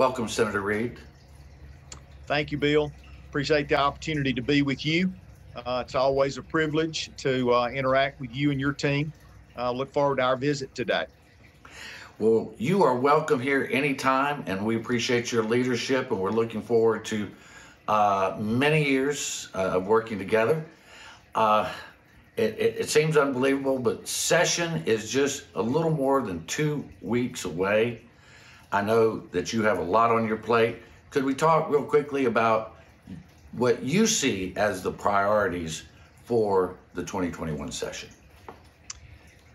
Welcome, 0.00 0.28
Senator 0.28 0.62
Reed. 0.62 0.98
Thank 2.24 2.50
you, 2.50 2.56
Bill. 2.56 2.90
Appreciate 3.28 3.68
the 3.68 3.74
opportunity 3.74 4.32
to 4.32 4.40
be 4.40 4.62
with 4.62 4.86
you. 4.86 5.12
Uh, 5.54 5.82
it's 5.84 5.94
always 5.94 6.38
a 6.38 6.42
privilege 6.42 7.10
to 7.18 7.52
uh, 7.52 7.68
interact 7.68 8.18
with 8.18 8.34
you 8.34 8.50
and 8.50 8.58
your 8.58 8.72
team. 8.72 9.12
Uh, 9.58 9.70
look 9.70 9.92
forward 9.92 10.16
to 10.16 10.22
our 10.22 10.38
visit 10.38 10.74
today. 10.74 11.04
Well, 12.18 12.54
you 12.56 12.82
are 12.82 12.96
welcome 12.96 13.40
here 13.40 13.68
anytime, 13.70 14.42
and 14.46 14.64
we 14.64 14.76
appreciate 14.76 15.30
your 15.32 15.44
leadership, 15.44 16.10
and 16.10 16.18
we're 16.18 16.30
looking 16.30 16.62
forward 16.62 17.04
to 17.04 17.30
uh, 17.86 18.38
many 18.40 18.88
years 18.88 19.50
uh, 19.54 19.72
of 19.72 19.86
working 19.86 20.16
together. 20.16 20.64
Uh, 21.34 21.70
it, 22.38 22.58
it, 22.58 22.76
it, 22.78 22.88
seems 22.88 23.18
unbelievable, 23.18 23.78
but 23.78 24.08
session 24.08 24.82
is 24.86 25.10
just 25.10 25.44
a 25.56 25.62
little 25.62 25.90
more 25.90 26.22
than 26.22 26.46
two 26.46 26.88
weeks 27.02 27.44
away. 27.44 28.00
I 28.72 28.82
know 28.82 29.18
that 29.32 29.52
you 29.52 29.62
have 29.62 29.78
a 29.78 29.82
lot 29.82 30.10
on 30.10 30.26
your 30.26 30.36
plate. 30.36 30.78
Could 31.10 31.24
we 31.24 31.34
talk 31.34 31.68
real 31.68 31.82
quickly 31.82 32.26
about 32.26 32.76
what 33.52 33.82
you 33.82 34.06
see 34.06 34.52
as 34.56 34.82
the 34.82 34.92
priorities 34.92 35.84
for 36.24 36.76
the 36.94 37.02
2021 37.02 37.72
session? 37.72 38.08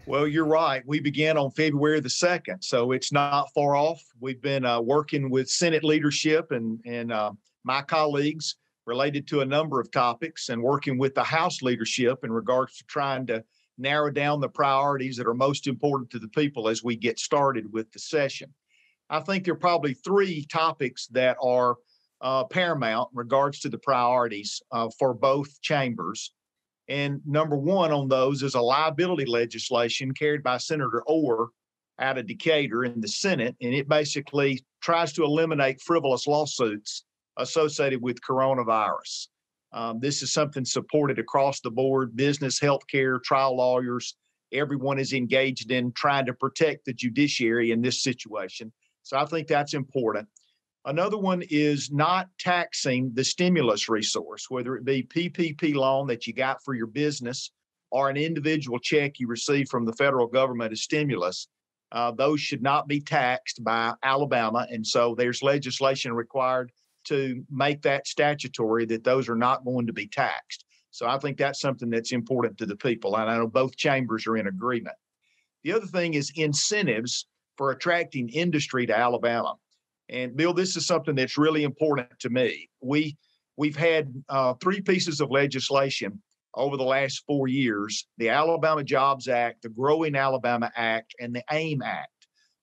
Well, 0.06 0.28
you're 0.28 0.46
right. 0.46 0.84
We 0.86 1.00
began 1.00 1.38
on 1.38 1.50
February 1.52 2.00
the 2.00 2.10
2nd, 2.10 2.64
so 2.64 2.92
it's 2.92 3.12
not 3.12 3.52
far 3.54 3.76
off. 3.76 4.04
We've 4.20 4.42
been 4.42 4.66
uh, 4.66 4.82
working 4.82 5.30
with 5.30 5.50
Senate 5.50 5.84
leadership 5.84 6.52
and, 6.52 6.80
and 6.86 7.12
uh, 7.12 7.32
my 7.64 7.82
colleagues 7.82 8.58
related 8.86 9.28
to 9.30 9.42
a 9.42 9.46
number 9.46 9.80
of 9.80 9.90
topics 9.92 10.50
and 10.50 10.62
working 10.62 10.98
with 10.98 11.16
the 11.16 11.24
House 11.24 11.62
leadership 11.62 12.24
in 12.24 12.32
regards 12.32 12.78
to 12.78 12.84
trying 12.84 13.26
to 13.28 13.44
narrow 13.78 14.12
down 14.12 14.40
the 14.40 14.50
priorities 14.50 15.18
that 15.18 15.26
are 15.26 15.34
most 15.34 15.66
important 15.66 16.10
to 16.12 16.20
the 16.20 16.28
people 16.30 16.68
as 16.68 16.84
we 16.84 16.96
get 16.96 17.18
started 17.18 17.72
with 17.74 17.92
the 17.92 18.00
session. 18.00 18.54
I 19.10 19.20
think 19.20 19.46
there 19.46 19.54
are 19.54 19.58
probably 19.58 19.94
three 19.94 20.46
topics 20.52 21.08
that 21.08 21.38
are 21.42 21.78
uh, 22.22 22.44
paramount 22.46 23.10
in 23.12 23.18
regards 23.18 23.60
to 23.60 23.70
the 23.70 23.78
priorities 23.78 24.62
uh, 24.72 24.90
for 24.98 25.14
both 25.14 25.62
chambers. 25.62 26.34
And 26.88 27.22
number 27.26 27.58
one 27.58 27.92
on 27.92 28.08
those 28.08 28.44
is 28.44 28.56
a 28.56 28.62
liability 28.62 29.26
legislation 29.26 30.14
carried 30.14 30.44
by 30.44 30.58
Senator 30.58 31.04
Orr 31.08 31.50
out 32.00 32.18
of 32.18 32.28
Decatur 32.28 32.84
in 32.84 33.00
the 33.02 33.08
Senate. 33.08 33.56
And 33.62 33.74
it 33.74 33.88
basically 33.88 34.64
tries 34.82 35.14
to 35.14 35.24
eliminate 35.24 35.82
frivolous 35.82 36.28
lawsuits 36.28 37.06
associated 37.38 38.02
with 38.02 38.22
coronavirus. 38.22 39.28
Um, 39.74 40.00
this 40.00 40.22
is 40.22 40.32
something 40.32 40.64
supported 40.64 41.20
across 41.20 41.60
the 41.60 41.72
board 41.72 42.16
business, 42.16 42.60
healthcare, 42.60 43.22
trial 43.22 43.58
lawyers. 43.58 44.16
Everyone 44.54 45.00
is 45.00 45.12
engaged 45.12 45.72
in 45.72 45.92
trying 45.94 46.26
to 46.28 46.34
protect 46.34 46.86
the 46.86 46.94
judiciary 46.94 47.72
in 47.72 47.82
this 47.82 48.02
situation. 48.02 48.72
So 49.06 49.18
I 49.18 49.26
think 49.26 49.48
that's 49.48 49.76
important. 49.76 50.28
Another 50.84 51.18
one 51.18 51.44
is 51.50 51.92
not 51.92 52.28
taxing 52.40 53.12
the 53.14 53.24
stimulus 53.24 53.88
resource, 53.88 54.50
whether 54.50 54.76
it 54.76 54.84
be 54.84 55.04
PPP 55.04 55.76
loan 55.76 56.08
that 56.08 56.26
you 56.26 56.34
got 56.34 56.64
for 56.64 56.74
your 56.74 56.88
business 56.88 57.52
or 57.92 58.10
an 58.10 58.18
individual 58.18 58.80
check 58.80 59.20
you 59.20 59.28
receive 59.28 59.70
from 59.70 59.86
the 59.86 59.94
federal 59.94 60.26
government 60.26 60.72
as 60.72 60.82
stimulus. 60.82 61.48
Uh, 61.92 62.12
those 62.12 62.42
should 62.42 62.64
not 62.64 62.88
be 62.88 63.00
taxed 63.00 63.64
by 63.64 63.94
Alabama. 64.02 64.66
And 64.72 64.86
so 64.86 65.14
there's 65.14 65.44
legislation 65.44 66.12
required 66.12 66.72
to 67.06 67.44
make 67.52 67.84
that 67.84 68.08
statutory 68.08 68.86
that 68.88 69.04
those 69.04 69.30
are 69.30 69.36
not 69.36 69.66
going 69.66 69.86
to 69.86 69.94
be 69.94 70.08
taxed. 70.08 70.66
So 70.90 71.08
I 71.08 71.20
think 71.20 71.38
that's 71.38 71.62
something 71.62 71.92
that's 71.92 72.12
important 72.12 72.58
to 72.58 72.66
the 72.66 72.76
people. 72.76 73.16
And 73.16 73.30
I 73.30 73.38
know 73.38 73.48
both 73.48 73.78
chambers 73.78 74.26
are 74.26 74.38
in 74.38 74.48
agreement. 74.48 74.96
The 75.64 75.74
other 75.74 75.86
thing 75.86 76.16
is 76.16 76.32
incentives 76.36 77.28
for 77.58 77.72
attracting 77.72 78.30
industry 78.30 78.86
to 78.86 78.98
Alabama. 78.98 79.56
And 80.10 80.36
Bill, 80.36 80.54
this 80.54 80.76
is 80.76 80.86
something 80.86 81.16
that's 81.16 81.38
really 81.38 81.64
important 81.64 82.20
to 82.20 82.30
me. 82.30 82.70
We 82.82 83.18
we've 83.58 83.76
had 83.76 84.14
uh, 84.30 84.54
three 84.56 84.82
pieces 84.82 85.22
of 85.22 85.32
legislation 85.32 86.22
over 86.54 86.78
the 86.78 86.84
last 86.84 87.24
four 87.26 87.48
years: 87.48 88.08
the 88.18 88.30
Alabama 88.30 88.84
Jobs 88.84 89.28
Act, 89.28 89.64
the 89.64 89.70
Growing 89.70 90.16
Alabama 90.16 90.72
Act, 90.76 91.16
and 91.20 91.36
the 91.36 91.44
AIM 91.52 91.82
Act 91.82 92.10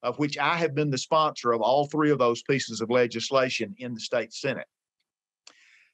of 0.02 0.18
which 0.18 0.36
I 0.36 0.56
have 0.56 0.74
been 0.74 0.90
the 0.90 0.98
sponsor 0.98 1.52
of 1.52 1.60
all 1.60 1.86
three 1.86 2.10
of 2.10 2.18
those 2.18 2.42
pieces 2.42 2.80
of 2.80 2.90
legislation 2.90 3.74
in 3.78 3.94
the 3.94 4.00
state 4.00 4.32
Senate. 4.32 4.66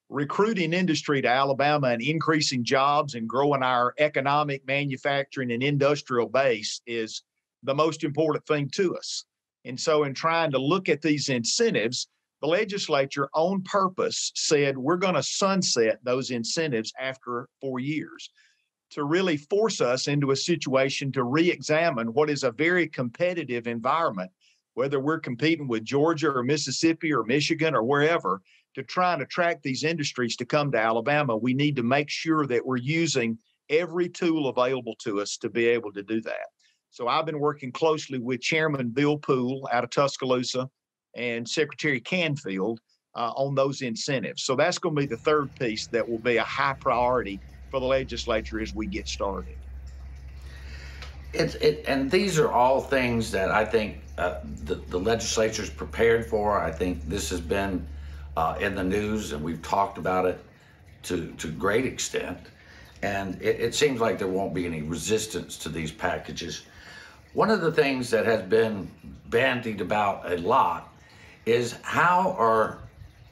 Recruiting 0.08 0.72
industry 0.72 1.20
to 1.20 1.28
Alabama 1.28 1.88
and 1.88 2.00
increasing 2.00 2.64
jobs 2.64 3.14
and 3.14 3.28
growing 3.28 3.62
our 3.62 3.94
economic, 3.98 4.66
manufacturing, 4.66 5.52
and 5.52 5.62
industrial 5.62 6.28
base 6.28 6.80
is 6.86 7.22
the 7.62 7.74
most 7.74 8.04
important 8.04 8.46
thing 8.46 8.70
to 8.74 8.96
us. 8.96 9.24
And 9.64 9.78
so, 9.78 10.04
in 10.04 10.14
trying 10.14 10.50
to 10.52 10.58
look 10.58 10.88
at 10.88 11.02
these 11.02 11.28
incentives, 11.28 12.08
the 12.40 12.46
legislature, 12.46 13.28
on 13.34 13.62
purpose, 13.62 14.32
said 14.34 14.78
we're 14.78 14.96
going 14.96 15.14
to 15.14 15.22
sunset 15.22 15.98
those 16.04 16.30
incentives 16.30 16.92
after 16.98 17.48
four 17.60 17.80
years 17.80 18.30
to 18.90 19.04
really 19.04 19.36
force 19.36 19.80
us 19.80 20.08
into 20.08 20.30
a 20.30 20.36
situation 20.36 21.12
to 21.12 21.24
re-examine 21.24 22.12
what 22.14 22.30
is 22.30 22.44
a 22.44 22.52
very 22.52 22.86
competitive 22.86 23.66
environment, 23.66 24.30
whether 24.74 25.00
we're 25.00 25.20
competing 25.20 25.68
with 25.68 25.84
Georgia 25.84 26.30
or 26.30 26.42
Mississippi 26.42 27.12
or 27.12 27.24
Michigan 27.24 27.74
or 27.74 27.82
wherever, 27.82 28.40
to 28.74 28.82
try 28.82 29.12
and 29.12 29.22
attract 29.22 29.62
these 29.62 29.84
industries 29.84 30.36
to 30.36 30.46
come 30.46 30.70
to 30.72 30.78
Alabama. 30.78 31.36
We 31.36 31.52
need 31.52 31.76
to 31.76 31.82
make 31.82 32.08
sure 32.08 32.46
that 32.46 32.64
we're 32.64 32.76
using 32.76 33.38
every 33.68 34.08
tool 34.08 34.48
available 34.48 34.94
to 35.00 35.20
us 35.20 35.36
to 35.38 35.50
be 35.50 35.66
able 35.66 35.92
to 35.92 36.02
do 36.02 36.20
that. 36.22 36.46
So 36.90 37.08
I've 37.08 37.26
been 37.26 37.38
working 37.38 37.72
closely 37.72 38.18
with 38.18 38.40
Chairman 38.40 38.88
Bill 38.90 39.18
Poole 39.18 39.68
out 39.72 39.84
of 39.84 39.90
Tuscaloosa 39.90 40.68
and 41.14 41.48
Secretary 41.48 42.00
Canfield 42.00 42.80
uh, 43.14 43.32
on 43.36 43.54
those 43.54 43.82
incentives. 43.82 44.44
So 44.44 44.56
that's 44.56 44.78
going 44.78 44.94
to 44.94 45.00
be 45.00 45.06
the 45.06 45.18
third 45.18 45.54
piece 45.54 45.86
that 45.88 46.08
will 46.08 46.20
be 46.20 46.36
a 46.36 46.44
high 46.44 46.76
priority 46.80 47.40
for 47.70 47.80
the 47.80 47.86
legislature 47.86 48.60
as 48.60 48.74
we 48.74 48.86
get 48.86 49.08
started. 49.08 49.56
It's 51.34 51.56
it, 51.56 51.84
and 51.86 52.10
these 52.10 52.38
are 52.38 52.50
all 52.50 52.80
things 52.80 53.30
that 53.32 53.50
I 53.50 53.64
think 53.64 53.98
uh, 54.16 54.36
the 54.64 54.76
the 54.76 54.98
legislature's 54.98 55.68
prepared 55.68 56.24
for. 56.24 56.58
I 56.58 56.70
think 56.70 57.06
this 57.06 57.28
has 57.28 57.40
been 57.40 57.86
uh, 58.34 58.56
in 58.60 58.74
the 58.74 58.84
news, 58.84 59.32
and 59.32 59.44
we've 59.44 59.60
talked 59.60 59.98
about 59.98 60.24
it 60.24 60.42
to 61.02 61.30
to 61.36 61.48
great 61.48 61.84
extent. 61.84 62.38
And 63.02 63.40
it, 63.42 63.60
it 63.60 63.74
seems 63.74 64.00
like 64.00 64.18
there 64.18 64.28
won't 64.28 64.54
be 64.54 64.64
any 64.64 64.80
resistance 64.80 65.58
to 65.58 65.68
these 65.68 65.92
packages. 65.92 66.62
One 67.34 67.50
of 67.50 67.60
the 67.60 67.72
things 67.72 68.10
that 68.10 68.24
has 68.24 68.42
been 68.42 68.90
bandied 69.26 69.80
about 69.80 70.30
a 70.30 70.36
lot 70.38 70.92
is 71.44 71.76
how 71.82 72.32
are 72.38 72.78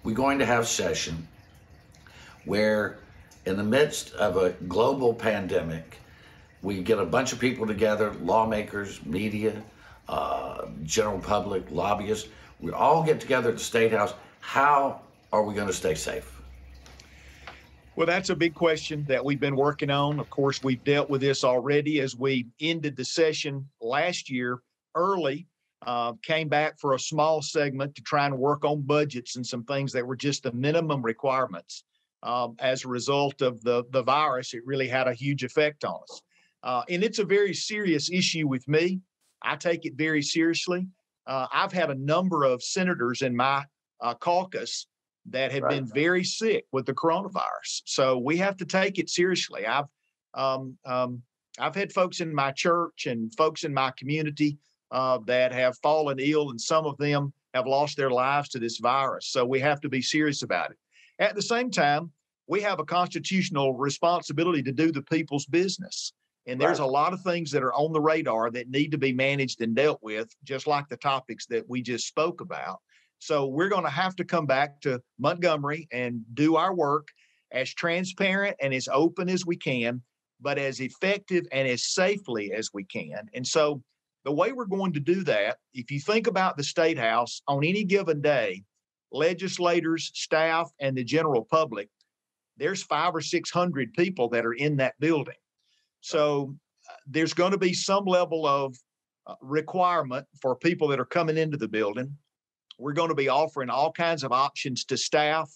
we 0.03 0.13
going 0.13 0.39
to 0.39 0.47
have 0.47 0.69
session 0.69 1.27
where 2.45 2.99
in 3.47 3.57
the 3.57 3.65
midst 3.65 4.13
of 4.15 4.37
a 4.37 4.51
global 4.69 5.15
pandemic, 5.15 5.99
we 6.63 6.83
get 6.83 6.99
a 6.99 7.05
bunch 7.05 7.33
of 7.33 7.39
people 7.39 7.67
together 7.67 8.13
lawmakers, 8.23 9.05
media, 9.05 9.63
uh, 10.09 10.67
general 10.85 11.19
public, 11.19 11.65
lobbyists. 11.71 12.29
We 12.61 12.73
all 12.73 13.03
get 13.03 13.21
together 13.21 13.51
at 13.51 13.59
the 13.59 13.65
State 13.65 13.93
House. 13.93 14.15
How 14.41 15.01
are 15.33 15.43
we 15.43 15.55
going 15.55 15.69
to 15.69 15.73
stay 15.73 15.95
safe? 15.95 16.36
Well, 17.97 18.07
that's 18.07 18.29
a 18.29 18.37
big 18.37 18.55
question 18.55 19.07
that 19.09 19.25
we've 19.25 19.41
been 19.41 19.57
working 19.57 19.89
on. 19.89 20.21
Of 20.21 20.29
course, 20.29 20.63
we've 20.63 20.85
dealt 20.85 21.09
with 21.09 21.23
this 21.23 21.45
already 21.45 22.01
as 22.01 22.15
we 22.15 22.47
ended 22.61 22.95
the 22.95 23.05
session 23.07 23.67
last 23.81 24.31
year 24.31 24.61
early. 24.95 25.47
Uh, 25.87 26.13
came 26.23 26.49
back 26.49 26.79
for 26.79 26.95
a 26.95 26.99
small 26.99 27.41
segment 27.41 27.95
to 27.95 28.03
try 28.03 28.27
and 28.27 28.39
work 28.39 28.67
on 28.67 28.83
budgets 28.83 29.37
and 29.37 29.47
some 29.47 29.65
things 29.65 29.93
that 29.93 30.07
were 30.07 30.17
just 30.17 30.43
the 30.43 30.53
minimum 30.53 31.01
requirements 31.03 31.85
um, 32.23 32.57
as 32.59 32.85
a 32.85 32.89
result 32.89 33.41
of 33.41 33.63
the, 33.63 33.85
the 33.93 34.03
virus, 34.03 34.53
it 34.53 34.67
really 34.67 34.89
had 34.89 35.07
a 35.07 35.15
huge 35.15 35.45
effect 35.45 35.85
on 35.85 35.99
us. 36.11 36.23
Uh, 36.63 36.83
and 36.91 37.03
it's 37.05 37.19
a 37.19 37.25
very 37.25 37.55
serious 37.55 38.11
issue 38.11 38.47
with 38.49 38.67
me. 38.69 39.01
I 39.43 39.57
take 39.57 39.87
it 39.87 39.95
very 39.95 40.23
seriously. 40.23 40.87
Uh, 41.27 41.47
I've 41.53 41.73
had 41.73 41.91
a 41.91 41.95
number 41.95 42.45
of 42.45 42.63
senators 42.63 43.23
in 43.23 43.35
my 43.35 43.65
uh, 44.01 44.15
caucus 44.15 44.87
that 45.31 45.53
have 45.53 45.63
Right. 45.65 45.77
been 45.77 45.87
very 45.87 46.25
sick 46.25 46.67
with 46.73 46.87
the 46.87 46.95
coronavirus. 46.95 47.83
So 47.85 48.19
we 48.19 48.37
have 48.39 48.57
to 48.59 48.65
take 48.65 48.99
it 48.99 49.11
seriously. 49.11 49.67
I've 49.67 49.87
um, 50.35 50.77
um, 50.85 51.23
I've 51.59 51.75
had 51.75 51.93
folks 51.93 52.21
in 52.21 52.35
my 52.35 52.53
church 52.53 53.07
and 53.07 53.35
folks 53.35 53.65
in 53.65 53.73
my 53.73 53.91
community 53.99 54.59
uh, 54.91 55.19
that 55.27 55.53
have 55.53 55.79
fallen 55.79 56.19
ill, 56.19 56.51
and 56.51 56.61
some 56.61 56.85
of 56.85 56.99
them 56.99 57.33
have 57.55 57.67
lost 57.67 57.97
their 57.97 58.11
lives 58.11 58.51
to 58.51 58.59
this 58.59 58.77
virus. 58.79 59.29
So 59.29 59.47
we 59.47 59.61
have 59.61 59.81
to 59.81 59.89
be 59.89 60.03
serious 60.03 60.43
about 60.43 60.71
it. 60.73 60.77
At 61.19 61.35
the 61.35 61.41
same 61.41 61.71
time, 61.71 62.13
we 62.47 62.61
have 62.61 62.79
a 62.79 62.85
constitutional 62.85 63.73
responsibility 63.75 64.63
to 64.65 64.73
do 64.73 64.93
the 64.93 65.03
people's 65.03 65.47
business. 65.47 66.13
And 66.47 66.61
there's 66.61 66.79
Right. 66.79 66.89
a 66.89 66.93
lot 66.93 67.15
of 67.15 67.23
things 67.23 67.51
that 67.53 67.63
are 67.65 67.73
on 67.75 67.93
the 67.95 68.01
radar 68.01 68.51
that 68.51 68.69
need 68.69 68.93
to 68.93 68.99
be 68.99 69.13
managed 69.15 69.63
and 69.63 69.75
dealt 69.75 70.01
with, 70.03 70.29
just 70.45 70.67
like 70.67 70.89
the 70.89 70.99
topics 70.99 71.47
that 71.47 71.69
we 71.69 71.81
just 71.81 72.07
spoke 72.07 72.43
about. 72.43 72.83
So 73.19 73.47
we're 73.47 73.69
going 73.69 73.85
to 73.85 73.91
have 73.91 74.17
to 74.17 74.25
come 74.25 74.47
back 74.47 74.81
to 74.83 75.01
Montgomery 75.19 75.89
and 75.93 76.23
do 76.35 76.57
our 76.57 76.75
work 76.75 77.09
as 77.53 77.73
transparent 77.73 78.57
and 78.61 78.75
as 78.75 78.89
open 78.93 79.29
as 79.29 79.47
we 79.47 79.57
can, 79.57 80.03
but 80.41 80.59
as 80.59 80.81
effective 80.81 81.45
and 81.53 81.67
as 81.67 81.87
safely 81.87 82.53
as 82.53 82.71
we 82.75 82.85
can. 82.85 83.29
And 83.35 83.47
so 83.47 83.83
the 84.25 84.33
way 84.33 84.53
we're 84.53 84.67
going 84.67 84.93
to 84.93 85.01
do 85.01 85.23
that, 85.25 85.59
if 85.73 85.91
you 85.91 86.01
think 86.01 86.27
about 86.27 86.57
the 86.57 86.65
state 86.65 86.99
house 86.99 87.43
on 87.47 87.65
any 87.65 87.85
given 87.85 88.21
day, 88.21 88.65
legislators, 89.13 90.11
staff, 90.15 90.71
and 90.81 90.97
the 90.97 91.05
general 91.05 91.45
public, 91.45 91.89
there's 92.57 92.83
five 92.83 93.15
or 93.15 93.21
600 93.21 93.93
people 93.95 94.29
that 94.31 94.45
are 94.45 94.55
in 94.55 94.77
that 94.79 94.95
building. 94.99 95.35
So 96.01 96.57
uh, 96.91 96.95
there's 97.07 97.35
going 97.35 97.53
to 97.53 97.59
be 97.59 97.73
some 97.73 98.05
level 98.05 98.47
of 98.47 98.77
uh, 99.27 99.35
requirement 99.41 100.27
for 100.41 100.57
people 100.57 100.89
that 100.89 101.01
are 101.01 101.05
coming 101.05 101.37
into 101.37 101.57
the 101.57 101.69
building. 101.69 102.17
We're 102.79 102.93
going 102.93 103.09
to 103.09 103.15
be 103.15 103.29
offering 103.29 103.71
all 103.71 103.93
kinds 103.93 104.25
of 104.25 104.33
options 104.33 104.85
to 104.87 104.97
staff 104.97 105.51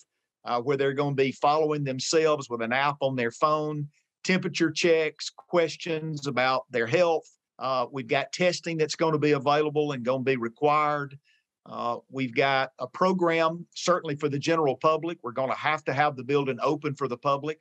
uh, 0.44 0.60
where 0.60 0.76
they're 0.76 0.94
going 0.94 1.16
to 1.16 1.22
be 1.22 1.32
following 1.32 1.84
themselves 1.84 2.48
with 2.48 2.62
an 2.62 2.72
app 2.72 2.96
on 3.00 3.16
their 3.16 3.30
phone, 3.30 3.88
temperature 4.24 4.70
checks, 4.70 5.30
questions 5.30 6.26
about 6.26 6.64
their 6.70 6.86
health. 6.86 7.28
Uh, 7.58 7.86
we've 7.92 8.08
got 8.08 8.32
testing 8.32 8.78
that's 8.78 8.96
going 8.96 9.12
to 9.12 9.18
be 9.18 9.32
available 9.32 9.92
and 9.92 10.04
going 10.04 10.20
to 10.20 10.30
be 10.30 10.36
required. 10.36 11.18
Uh, 11.66 11.98
we've 12.10 12.34
got 12.34 12.72
a 12.78 12.86
program, 12.86 13.66
certainly 13.74 14.16
for 14.16 14.30
the 14.30 14.38
general 14.38 14.76
public. 14.76 15.18
We're 15.22 15.32
going 15.32 15.50
to 15.50 15.56
have 15.56 15.84
to 15.84 15.92
have 15.92 16.16
the 16.16 16.24
building 16.24 16.58
open 16.62 16.94
for 16.94 17.06
the 17.06 17.18
public. 17.18 17.60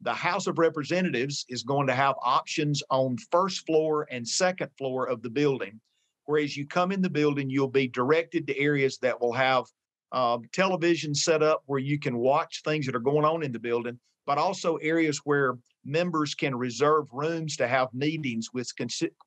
The 0.00 0.14
House 0.14 0.46
of 0.46 0.58
Representatives 0.58 1.44
is 1.48 1.62
going 1.62 1.86
to 1.86 1.94
have 1.94 2.14
options 2.22 2.82
on 2.90 3.16
first 3.30 3.66
floor 3.66 4.06
and 4.10 4.26
second 4.26 4.70
floor 4.78 5.06
of 5.06 5.22
the 5.22 5.30
building. 5.30 5.80
Whereas 6.26 6.56
you 6.56 6.66
come 6.66 6.92
in 6.92 7.02
the 7.02 7.10
building, 7.10 7.50
you'll 7.50 7.68
be 7.68 7.88
directed 7.88 8.46
to 8.46 8.58
areas 8.58 8.98
that 8.98 9.20
will 9.20 9.32
have 9.32 9.64
um, 10.12 10.42
television 10.52 11.14
set 11.14 11.42
up 11.42 11.62
where 11.66 11.80
you 11.80 11.98
can 11.98 12.16
watch 12.16 12.62
things 12.64 12.86
that 12.86 12.94
are 12.94 13.00
going 13.00 13.24
on 13.24 13.42
in 13.42 13.52
the 13.52 13.58
building, 13.58 13.98
but 14.26 14.38
also 14.38 14.76
areas 14.76 15.20
where 15.24 15.58
members 15.84 16.34
can 16.34 16.54
reserve 16.54 17.06
rooms 17.12 17.56
to 17.56 17.68
have 17.68 17.88
meetings 17.92 18.48
with 18.54 18.70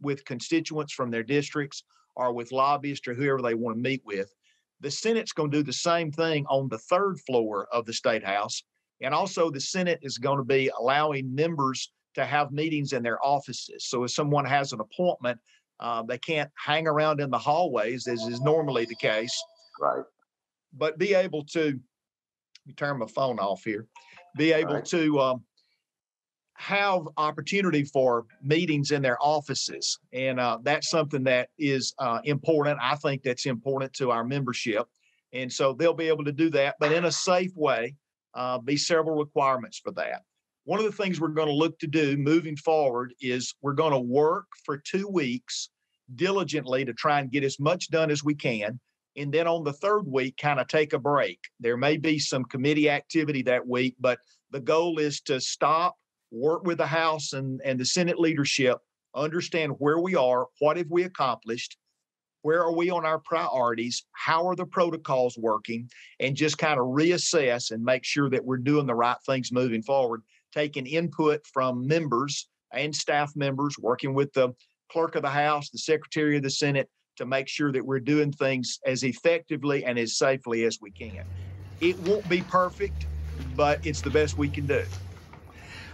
with 0.02 0.26
constituents 0.26 0.94
from 0.94 1.12
their 1.12 1.24
districts 1.24 1.84
or 2.16 2.34
with 2.34 2.52
lobbyists 2.52 3.08
or 3.08 3.14
whoever 3.14 3.42
they 3.42 3.54
want 3.54 3.76
to 3.76 3.82
meet 3.82 4.02
with. 4.06 4.34
The 4.80 4.92
Senate's 4.92 5.34
going 5.34 5.52
to 5.52 5.58
do 5.58 5.64
the 5.64 5.74
same 5.74 6.12
thing 6.12 6.46
on 6.48 6.70
the 6.70 6.78
third 6.78 7.20
floor 7.22 7.68
of 7.72 7.86
the 7.86 7.94
State 7.94 8.24
House. 8.24 8.64
And 9.02 9.14
also, 9.14 9.50
the 9.52 9.60
Senate 9.60 10.00
is 10.02 10.18
going 10.18 10.38
to 10.38 10.44
be 10.44 10.72
allowing 10.80 11.34
members 11.34 11.92
to 12.16 12.26
have 12.26 12.52
meetings 12.52 12.94
in 12.94 13.04
their 13.04 13.24
offices. 13.24 13.86
So, 13.88 14.04
if 14.04 14.12
someone 14.12 14.46
has 14.46 14.74
an 14.74 14.80
appointment, 14.80 15.40
uh, 15.80 16.04
they 16.04 16.18
can't 16.18 16.50
hang 16.56 16.88
around 16.88 17.20
in 17.20 17.30
the 17.30 17.38
hallways 17.38 18.08
as 18.08 18.22
is 18.24 18.42
normally 18.42 18.86
the 18.86 18.96
case. 18.96 19.36
Right. 19.80 20.04
But 20.74 20.98
be 20.98 21.14
able 21.14 21.44
to, 21.46 21.66
let 21.66 21.74
me 22.66 22.74
turn 22.76 23.00
my 23.00 23.08
phone 23.08 23.40
off 23.40 23.64
here, 23.64 23.88
be 24.36 24.52
able 24.54 24.76
Right. 24.76 24.86
to 24.86 25.20
um, 25.20 25.44
have 26.56 27.08
opportunity 27.18 27.84
for 27.84 28.26
meetings 28.42 28.92
in 28.92 29.02
their 29.02 29.18
offices. 29.22 30.00
And 30.12 30.40
uh, 30.40 30.58
that's 30.64 30.90
something 30.90 31.24
that 31.26 31.50
is 31.60 31.94
uh, 32.00 32.20
important. 32.24 32.80
I 32.82 32.96
think 32.96 33.22
that's 33.22 33.46
important 33.46 33.94
to 33.94 34.12
our 34.12 34.24
membership. 34.24 34.88
And 35.34 35.52
so 35.52 35.74
they'll 35.74 35.94
be 35.94 36.08
able 36.08 36.24
to 36.24 36.32
do 36.32 36.50
that, 36.52 36.76
but 36.80 36.92
in 36.92 37.06
a 37.06 37.12
safe 37.12 37.56
way, 37.56 37.96
uh, 38.34 38.58
be 38.58 38.78
several 38.78 39.18
requirements 39.18 39.80
for 39.80 39.92
that. 39.92 40.24
One 40.68 40.80
of 40.80 40.86
the 40.86 40.92
things 40.92 41.22
we're 41.22 41.30
going 41.30 41.48
to 41.48 41.54
look 41.54 41.80
to 41.80 41.88
do 41.88 42.18
moving 42.18 42.58
forward 42.58 43.14
is 43.22 43.56
we're 43.62 43.72
going 43.72 43.94
to 43.94 44.00
work 44.00 44.48
for 44.66 44.78
two 44.78 45.08
weeks 45.08 45.70
diligently 46.14 46.84
to 46.84 46.94
try 46.94 47.22
and 47.22 47.32
get 47.32 47.46
as 47.46 47.58
much 47.58 47.90
done 47.90 48.12
as 48.12 48.22
we 48.22 48.36
can. 48.36 48.78
And 49.16 49.34
then 49.34 49.48
on 49.48 49.64
the 49.64 49.72
third 49.72 50.06
week, 50.06 50.36
kind 50.36 50.60
of 50.60 50.68
take 50.68 50.92
a 50.92 51.00
break. 51.00 51.40
There 51.62 51.78
may 51.78 51.96
be 51.96 52.20
some 52.20 52.44
committee 52.44 52.90
activity 52.90 53.44
that 53.44 53.66
week, 53.66 53.96
but 53.98 54.20
the 54.52 54.60
goal 54.60 55.00
is 55.00 55.22
to 55.22 55.40
stop, 55.40 55.96
work 56.32 56.66
with 56.66 56.80
the 56.80 56.86
House 56.86 57.32
and, 57.32 57.62
and 57.64 57.80
the 57.80 57.86
Senate 57.86 58.20
leadership, 58.20 58.80
understand 59.16 59.72
where 59.78 60.00
we 60.00 60.16
are, 60.16 60.48
what 60.60 60.76
have 60.76 60.92
we 60.92 61.04
accomplished, 61.04 61.78
where 62.42 62.62
are 62.62 62.74
we 62.74 62.90
on 62.90 63.06
our 63.06 63.20
priorities, 63.20 64.04
how 64.12 64.46
are 64.46 64.56
the 64.56 64.66
protocols 64.66 65.38
working, 65.38 65.90
and 66.20 66.36
just 66.36 66.58
kind 66.58 66.78
of 66.78 66.88
reassess 66.88 67.72
and 67.72 67.86
make 67.86 68.04
sure 68.04 68.30
that 68.30 68.44
we're 68.44 68.58
doing 68.58 68.86
the 68.86 68.94
right 68.94 69.18
things 69.26 69.54
moving 69.54 69.82
forward, 69.82 70.24
taking 70.58 70.88
input 70.88 71.46
from 71.46 71.86
members 71.86 72.50
and 72.74 72.96
staff 72.96 73.32
members, 73.36 73.76
working 73.80 74.16
with 74.16 74.34
the 74.34 74.50
clerk 74.92 75.16
of 75.16 75.22
the 75.22 75.30
House, 75.30 75.70
the 75.70 75.78
secretary 75.78 76.36
of 76.36 76.42
the 76.42 76.50
Senate, 76.50 76.90
to 77.18 77.28
make 77.28 77.48
sure 77.48 77.72
that 77.72 77.86
we're 77.86 78.00
doing 78.00 78.32
things 78.32 78.80
as 78.86 79.04
effectively 79.04 79.86
and 79.86 80.00
as 80.00 80.18
safely 80.18 80.64
as 80.64 80.80
we 80.82 80.90
can. 80.90 81.24
It 81.80 82.00
won't 82.00 82.28
be 82.28 82.42
perfect, 82.42 83.06
but 83.56 83.86
it's 83.86 84.02
the 84.02 84.10
best 84.10 84.36
we 84.36 84.50
can 84.50 84.66
do. 84.66 84.84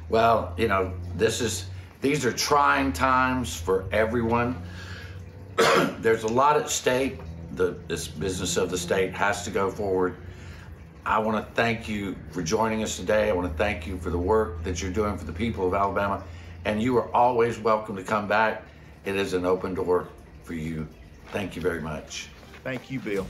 Well, 0.08 0.54
you 0.58 0.70
know, 0.70 0.94
this 1.16 1.42
is 1.42 1.66
these 2.00 2.26
are 2.26 2.32
trying 2.34 2.94
times 2.94 3.56
for 3.56 3.86
everyone. 3.92 4.62
There's 6.00 6.24
a 6.24 6.28
lot 6.28 6.56
at 6.56 6.70
stake. 6.70 7.20
The 7.56 7.76
this 7.90 8.08
business 8.08 8.56
of 8.56 8.70
the 8.70 8.78
state 8.78 9.14
has 9.14 9.44
to 9.44 9.52
go 9.52 9.70
forward. 9.70 10.16
I 11.06 11.20
want 11.20 11.46
to 11.46 11.54
thank 11.54 11.90
you 11.90 12.16
for 12.32 12.42
joining 12.42 12.82
us 12.82 12.96
today. 12.96 13.30
I 13.30 13.34
want 13.34 13.52
to 13.52 13.58
thank 13.58 13.86
you 13.86 13.98
for 13.98 14.10
the 14.10 14.18
work 14.18 14.64
that 14.64 14.82
you're 14.82 14.92
doing 14.92 15.18
for 15.18 15.26
the 15.26 15.34
people 15.34 15.68
of 15.68 15.74
Alabama. 15.74 16.24
And 16.64 16.82
you 16.82 16.98
are 16.98 17.14
always 17.14 17.60
welcome 17.60 17.98
to 17.98 18.04
come 18.04 18.26
back. 18.26 18.64
It 19.04 19.18
is 19.18 19.34
an 19.34 19.46
open 19.46 19.74
door 19.74 20.08
for 20.44 20.54
you. 20.54 20.88
Thank 21.28 21.58
you 21.58 21.62
very 21.62 21.82
much. 21.82 22.30
Thank 22.64 22.90
you, 22.90 23.02
Bill. 23.02 23.28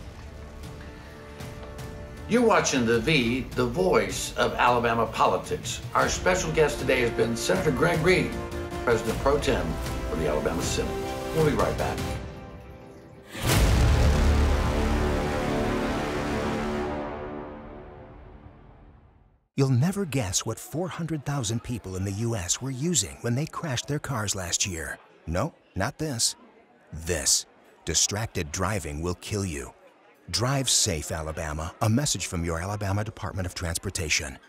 You're 2.30 2.46
watching 2.46 2.86
The 2.86 3.00
V, 3.00 3.42
the 3.56 3.66
voice 3.66 4.38
of 4.38 4.54
Alabama 4.54 5.08
politics. 5.08 5.82
Our 5.96 6.10
special 6.10 6.52
guest 6.52 6.80
today 6.80 7.02
has 7.02 7.12
been 7.12 7.36
Senator 7.36 7.72
Greg 7.72 8.00
Reed, 8.02 8.32
President 8.86 9.18
pro 9.20 9.40
tem 9.40 9.66
for 10.10 10.16
the 10.18 10.28
Alabama 10.28 10.62
Senate. 10.62 10.94
We'll 11.36 11.50
be 11.50 11.54
right 11.54 11.78
back. 11.78 11.98
You'll 19.56 19.70
never 19.70 20.06
guess 20.06 20.46
what 20.46 20.60
400,000 20.60 21.62
people 21.64 21.96
in 21.96 22.06
the 22.06 22.12
U.S. 22.28 22.62
were 22.62 22.72
using 22.72 23.18
when 23.22 23.36
they 23.36 23.46
crashed 23.46 23.88
their 23.88 24.00
cars 24.00 24.36
last 24.36 24.66
year. 24.68 24.98
No, 25.28 25.54
not 25.76 25.98
this. 25.98 26.36
This. 26.92 27.46
Distracted 27.86 28.52
driving 28.52 29.02
will 29.02 29.16
kill 29.16 29.46
you. 29.46 29.72
Drive 30.32 30.70
safe, 30.70 31.12
Alabama. 31.12 31.74
A 31.82 31.90
message 31.90 32.28
from 32.28 32.44
your 32.44 32.62
Alabama 32.62 33.04
Department 33.04 33.46
of 33.46 33.54
Transportation. 33.54 34.40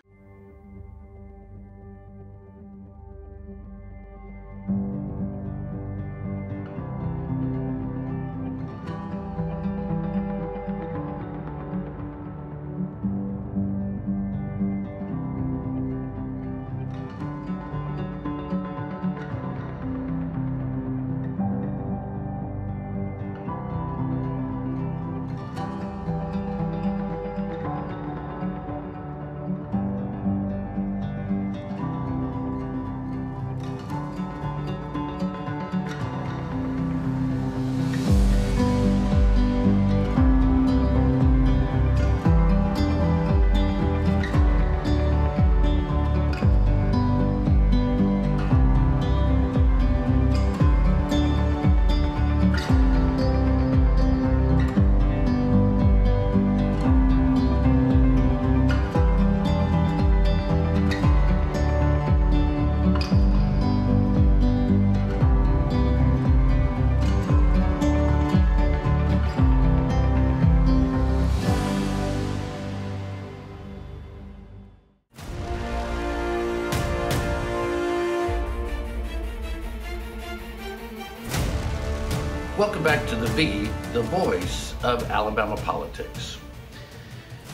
Back 82.84 83.08
to 83.08 83.16
the 83.16 83.28
V, 83.28 83.70
the 83.94 84.02
voice 84.02 84.74
of 84.82 85.10
Alabama 85.10 85.56
politics. 85.56 86.36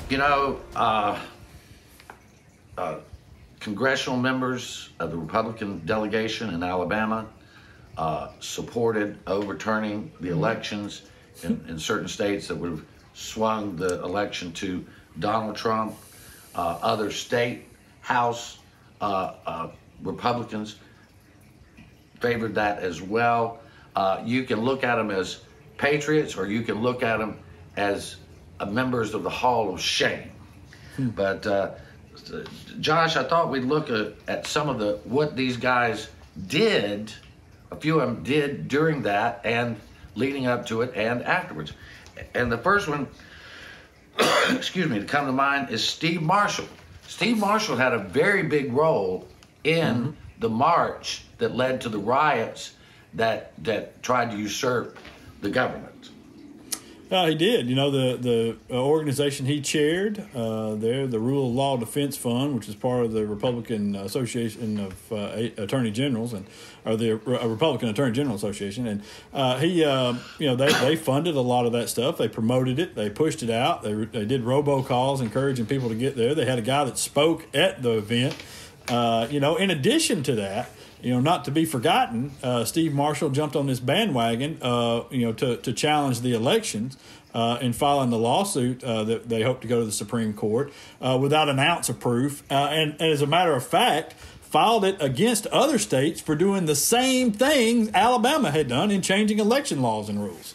You 0.08 0.18
know, 0.18 0.58
uh, 0.74 1.20
uh, 2.76 2.96
congressional 3.60 4.18
members 4.18 4.90
of 4.98 5.12
the 5.12 5.16
Republican 5.16 5.86
delegation 5.86 6.52
in 6.52 6.64
Alabama 6.64 7.28
uh, 7.96 8.30
supported 8.40 9.20
overturning 9.28 10.10
the 10.18 10.30
elections 10.30 11.02
in, 11.44 11.64
in, 11.68 11.78
certain 11.78 12.08
states 12.08 12.48
that 12.48 12.56
would 12.56 12.70
have 12.72 12.84
swung 13.14 13.76
the 13.76 14.02
election 14.02 14.50
to 14.54 14.84
Donald 15.20 15.54
Trump. 15.54 15.94
Uh, 16.56 16.76
other 16.82 17.12
state 17.12 17.68
House 18.00 18.58
uh, 19.00 19.34
uh, 19.46 19.68
Republicans 20.02 20.74
favored 22.18 22.56
that 22.56 22.80
as 22.80 23.00
well. 23.00 23.60
Uh, 23.96 24.22
you 24.24 24.44
can 24.44 24.60
look 24.60 24.84
at 24.84 24.96
them 24.96 25.10
as 25.10 25.40
patriots 25.78 26.36
or 26.36 26.46
you 26.46 26.62
can 26.62 26.82
look 26.82 27.02
at 27.02 27.18
them 27.18 27.38
as 27.76 28.16
members 28.68 29.14
of 29.14 29.22
the 29.22 29.30
Hall 29.30 29.72
of 29.72 29.80
Shame. 29.80 30.30
Hmm. 30.96 31.08
But 31.08 31.46
Josh, 32.80 33.16
I 33.16 33.24
thought 33.24 33.50
we'd 33.50 33.64
look 33.64 33.90
at, 33.90 34.14
at 34.28 34.46
some 34.46 34.68
of 34.68 34.78
the 34.78 35.00
what 35.04 35.36
these 35.36 35.56
guys 35.56 36.08
did. 36.46 37.12
A 37.70 37.76
few 37.76 38.00
of 38.00 38.08
them 38.08 38.22
did 38.24 38.68
during 38.68 39.02
that 39.02 39.40
and 39.44 39.76
leading 40.14 40.46
up 40.46 40.66
to 40.66 40.82
it 40.82 40.92
and 40.94 41.22
afterwards. 41.22 41.72
And 42.34 42.50
the 42.50 42.58
first 42.58 42.88
one, 42.88 43.06
excuse 44.50 44.88
me, 44.88 44.98
to 44.98 45.04
come 45.04 45.26
to 45.26 45.32
mind 45.32 45.70
is 45.70 45.86
Steve 45.86 46.22
Marshall. 46.22 46.66
Steve 47.06 47.38
Marshall 47.38 47.76
had 47.76 47.92
a 47.92 47.98
very 47.98 48.42
big 48.42 48.72
role 48.72 49.28
in 49.64 49.96
mm-hmm. 49.96 50.10
the 50.38 50.48
march 50.48 51.24
that 51.38 51.54
led 51.54 51.80
to 51.82 51.88
the 51.88 51.98
riots 51.98 52.74
that 53.14 53.52
that 53.64 54.02
tried 54.02 54.30
to 54.30 54.36
usurp 54.36 54.98
the 55.40 55.50
government. 55.50 55.90
Uh, 57.10 57.26
he 57.26 57.34
did. 57.34 57.68
You 57.68 57.74
know, 57.74 57.90
the 57.90 58.16
the 58.16 58.56
uh, 58.72 58.80
organization 58.80 59.44
he 59.44 59.60
chaired 59.60 60.24
uh, 60.32 60.76
there, 60.76 61.08
the 61.08 61.18
Rule 61.18 61.48
of 61.48 61.54
Law 61.54 61.76
Defense 61.76 62.16
Fund, 62.16 62.54
which 62.54 62.68
is 62.68 62.76
part 62.76 63.04
of 63.04 63.10
the 63.12 63.26
Republican 63.26 63.96
Association 63.96 64.78
of 64.78 65.12
uh, 65.12 65.48
Attorney 65.56 65.90
Generals, 65.90 66.32
and 66.32 66.46
or 66.84 66.96
the 66.96 67.14
uh, 67.14 67.48
Republican 67.48 67.88
Attorney 67.88 68.12
General 68.12 68.36
Association, 68.36 68.86
and 68.86 69.02
uh, 69.34 69.58
he, 69.58 69.80
you 69.80 69.86
know, 70.46 70.54
they, 70.54 70.72
they 70.74 70.94
funded 70.94 71.34
a 71.34 71.40
lot 71.40 71.66
of 71.66 71.72
that 71.72 71.88
stuff. 71.88 72.16
They 72.16 72.28
promoted 72.28 72.78
it. 72.78 72.94
They 72.94 73.10
pushed 73.10 73.42
it 73.42 73.50
out. 73.50 73.82
They 73.82 73.92
they 73.92 74.24
did 74.24 74.44
robocalls 74.44 75.20
encouraging 75.20 75.66
people 75.66 75.88
to 75.88 75.96
get 75.96 76.14
there. 76.14 76.36
They 76.36 76.46
had 76.46 76.60
a 76.60 76.62
guy 76.62 76.84
that 76.84 76.96
spoke 76.96 77.44
at 77.52 77.82
the 77.82 77.98
event. 77.98 78.36
you 79.32 79.40
know, 79.40 79.56
in 79.56 79.70
addition 79.70 80.22
to 80.22 80.36
that 80.36 80.70
you 81.02 81.10
know, 81.10 81.20
not 81.20 81.44
to 81.46 81.50
be 81.50 81.64
forgotten, 81.64 82.32
uh, 82.42 82.64
Steve 82.64 82.92
Marshall 82.92 83.30
jumped 83.30 83.56
on 83.56 83.66
this 83.66 83.80
bandwagon, 83.80 84.58
uh, 84.62 85.04
you 85.10 85.26
know, 85.26 85.32
to, 85.34 85.56
to 85.58 85.72
challenge 85.72 86.20
the 86.20 86.34
elections 86.34 86.96
uh, 87.34 87.58
in 87.60 87.72
filing 87.72 88.10
the 88.10 88.18
lawsuit 88.18 88.82
uh, 88.82 89.04
that 89.04 89.28
they 89.28 89.42
hope 89.42 89.60
to 89.60 89.68
go 89.68 89.80
to 89.80 89.86
the 89.86 89.92
Supreme 89.92 90.34
Court 90.34 90.72
uh, 91.00 91.18
without 91.20 91.48
an 91.48 91.58
ounce 91.58 91.88
of 91.88 92.00
proof. 92.00 92.42
Uh, 92.50 92.68
and, 92.70 92.92
and, 92.92 93.12
as 93.12 93.22
a 93.22 93.26
matter 93.26 93.54
of 93.54 93.64
fact, 93.64 94.14
filed 94.40 94.84
it 94.84 94.96
against 95.00 95.46
other 95.48 95.78
states 95.78 96.20
for 96.20 96.34
doing 96.34 96.66
the 96.66 96.74
same 96.74 97.32
things 97.32 97.88
Alabama 97.94 98.50
had 98.50 98.68
done 98.68 98.90
in 98.90 99.00
changing 99.00 99.38
election 99.38 99.80
laws 99.80 100.08
and 100.08 100.22
rules. 100.22 100.54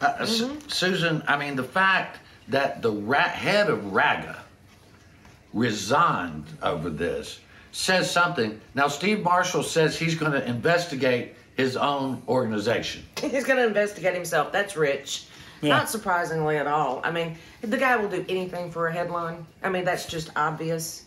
Mm-hmm. 0.00 0.68
Susan, 0.68 1.22
I 1.28 1.36
mean, 1.36 1.54
the 1.54 1.62
fact 1.62 2.18
that 2.48 2.82
the 2.82 2.90
ra- 2.90 3.28
head 3.28 3.70
of 3.70 3.92
RAGA 3.92 4.42
resigned 5.52 6.46
over 6.60 6.90
this 6.90 7.38
says 7.72 8.10
something. 8.10 8.60
Now, 8.74 8.88
Steve 8.88 9.22
Marshall 9.24 9.62
says 9.62 9.98
he's 9.98 10.14
going 10.14 10.32
to 10.32 10.46
investigate 10.46 11.34
his 11.56 11.76
own 11.76 12.22
organization. 12.28 13.02
He's 13.20 13.44
going 13.44 13.58
to 13.58 13.66
investigate 13.66 14.14
himself. 14.14 14.52
That's 14.52 14.74
rich. 14.76 15.26
Yeah. 15.60 15.76
Not 15.76 15.90
surprisingly 15.90 16.56
at 16.56 16.66
all. 16.66 17.00
I 17.04 17.10
mean, 17.10 17.36
the 17.60 17.76
guy 17.76 17.96
will 17.96 18.08
do 18.08 18.24
anything 18.28 18.70
for 18.70 18.88
a 18.88 18.92
headline. 18.92 19.46
I 19.62 19.68
mean, 19.68 19.84
that's 19.84 20.06
just 20.06 20.30
obvious. 20.34 21.04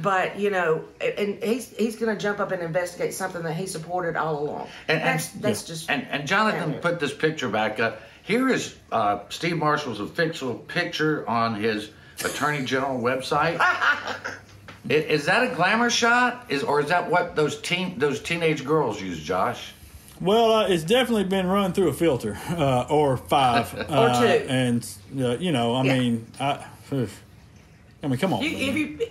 But 0.00 0.38
you 0.38 0.48
know, 0.48 0.84
and 1.02 1.42
he's 1.42 1.76
he's 1.76 1.96
going 1.96 2.16
to 2.16 2.20
jump 2.20 2.40
up 2.40 2.50
and 2.50 2.62
investigate 2.62 3.12
something 3.12 3.42
that 3.42 3.52
he 3.52 3.66
supported 3.66 4.16
all 4.16 4.38
along. 4.38 4.68
And 4.88 5.02
that's 5.02 5.28
that's 5.28 5.64
just. 5.64 5.90
And, 5.90 6.06
and 6.10 6.26
Jonathan 6.26 6.74
put 6.80 6.98
this 6.98 7.12
picture 7.12 7.50
back 7.50 7.78
up. 7.78 8.00
Here 8.22 8.48
is 8.48 8.74
uh, 8.90 9.18
Steve 9.28 9.58
Marshall's 9.58 10.00
official 10.00 10.54
picture 10.54 11.28
on 11.28 11.56
his 11.56 11.90
Attorney 12.24 12.64
General 12.64 12.98
website. 13.00 13.58
Is 14.88 15.26
that 15.26 15.50
a 15.50 15.54
glamour 15.54 15.90
shot? 15.90 16.46
Is 16.48 16.62
or 16.62 16.80
is 16.80 16.88
that 16.88 17.10
what 17.10 17.36
those 17.36 17.60
teen 17.60 17.98
those 17.98 18.20
teenage 18.20 18.64
girls 18.64 19.00
use, 19.00 19.20
Josh? 19.20 19.72
Well, 20.20 20.52
uh, 20.52 20.68
it's 20.68 20.84
definitely 20.84 21.24
been 21.24 21.46
run 21.46 21.72
through 21.72 21.88
a 21.88 21.92
filter 21.92 22.38
uh, 22.50 22.86
or 22.88 23.16
five 23.16 23.72
or 23.90 24.08
uh, 24.08 24.20
two, 24.20 24.48
and 24.48 24.88
uh, 25.18 25.36
you 25.38 25.52
know, 25.52 25.74
I 25.74 25.84
yeah. 25.84 25.98
mean, 25.98 26.26
I, 26.40 26.64
I 26.92 28.06
mean, 28.06 28.18
come 28.18 28.32
on. 28.32 28.42
You, 28.42 28.50
if 28.50 28.76
you 28.76 29.08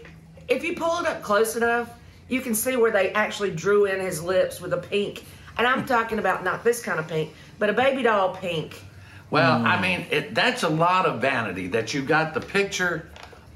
if 0.50 0.64
you 0.64 0.76
pull 0.76 1.00
it 1.00 1.08
up 1.08 1.22
close 1.22 1.56
enough, 1.56 1.90
you 2.28 2.42
can 2.42 2.54
see 2.54 2.76
where 2.76 2.92
they 2.92 3.12
actually 3.12 3.52
drew 3.52 3.86
in 3.86 4.00
his 4.00 4.22
lips 4.22 4.60
with 4.60 4.74
a 4.74 4.78
pink, 4.78 5.24
and 5.58 5.66
I'm 5.66 5.86
talking 5.86 6.20
about 6.20 6.44
not 6.44 6.64
this 6.64 6.82
kind 6.82 7.00
of 7.00 7.08
pink, 7.08 7.34
but 7.60 7.70
a 7.70 7.74
baby 7.74 8.04
doll 8.04 8.36
pink. 8.36 8.82
Well, 9.30 9.60
mm. 9.60 9.66
I 9.66 9.82
mean, 9.82 10.06
it, 10.12 10.36
that's 10.36 10.64
a 10.64 10.70
lot 10.70 11.06
of 11.06 11.22
vanity 11.22 11.68
that 11.68 11.94
you 11.94 12.02
got 12.02 12.34
the 12.34 12.42
picture 12.42 13.10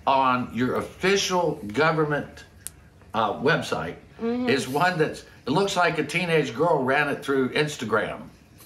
on 0.08 0.52
your 0.54 0.76
official 0.76 1.60
government 1.74 2.46
uh, 3.14 3.34
website 3.34 3.96
mm-hmm. 4.22 4.50
is 4.50 4.68
one 4.68 4.98
that's 4.98 5.26
it 5.46 5.52
looks 5.52 5.76
like 5.76 5.98
a 6.00 6.04
teenage 6.04 6.56
girl 6.56 6.84
ran 6.84 7.08
it 7.10 7.24
through 7.24 7.50
Instagram 7.50 8.22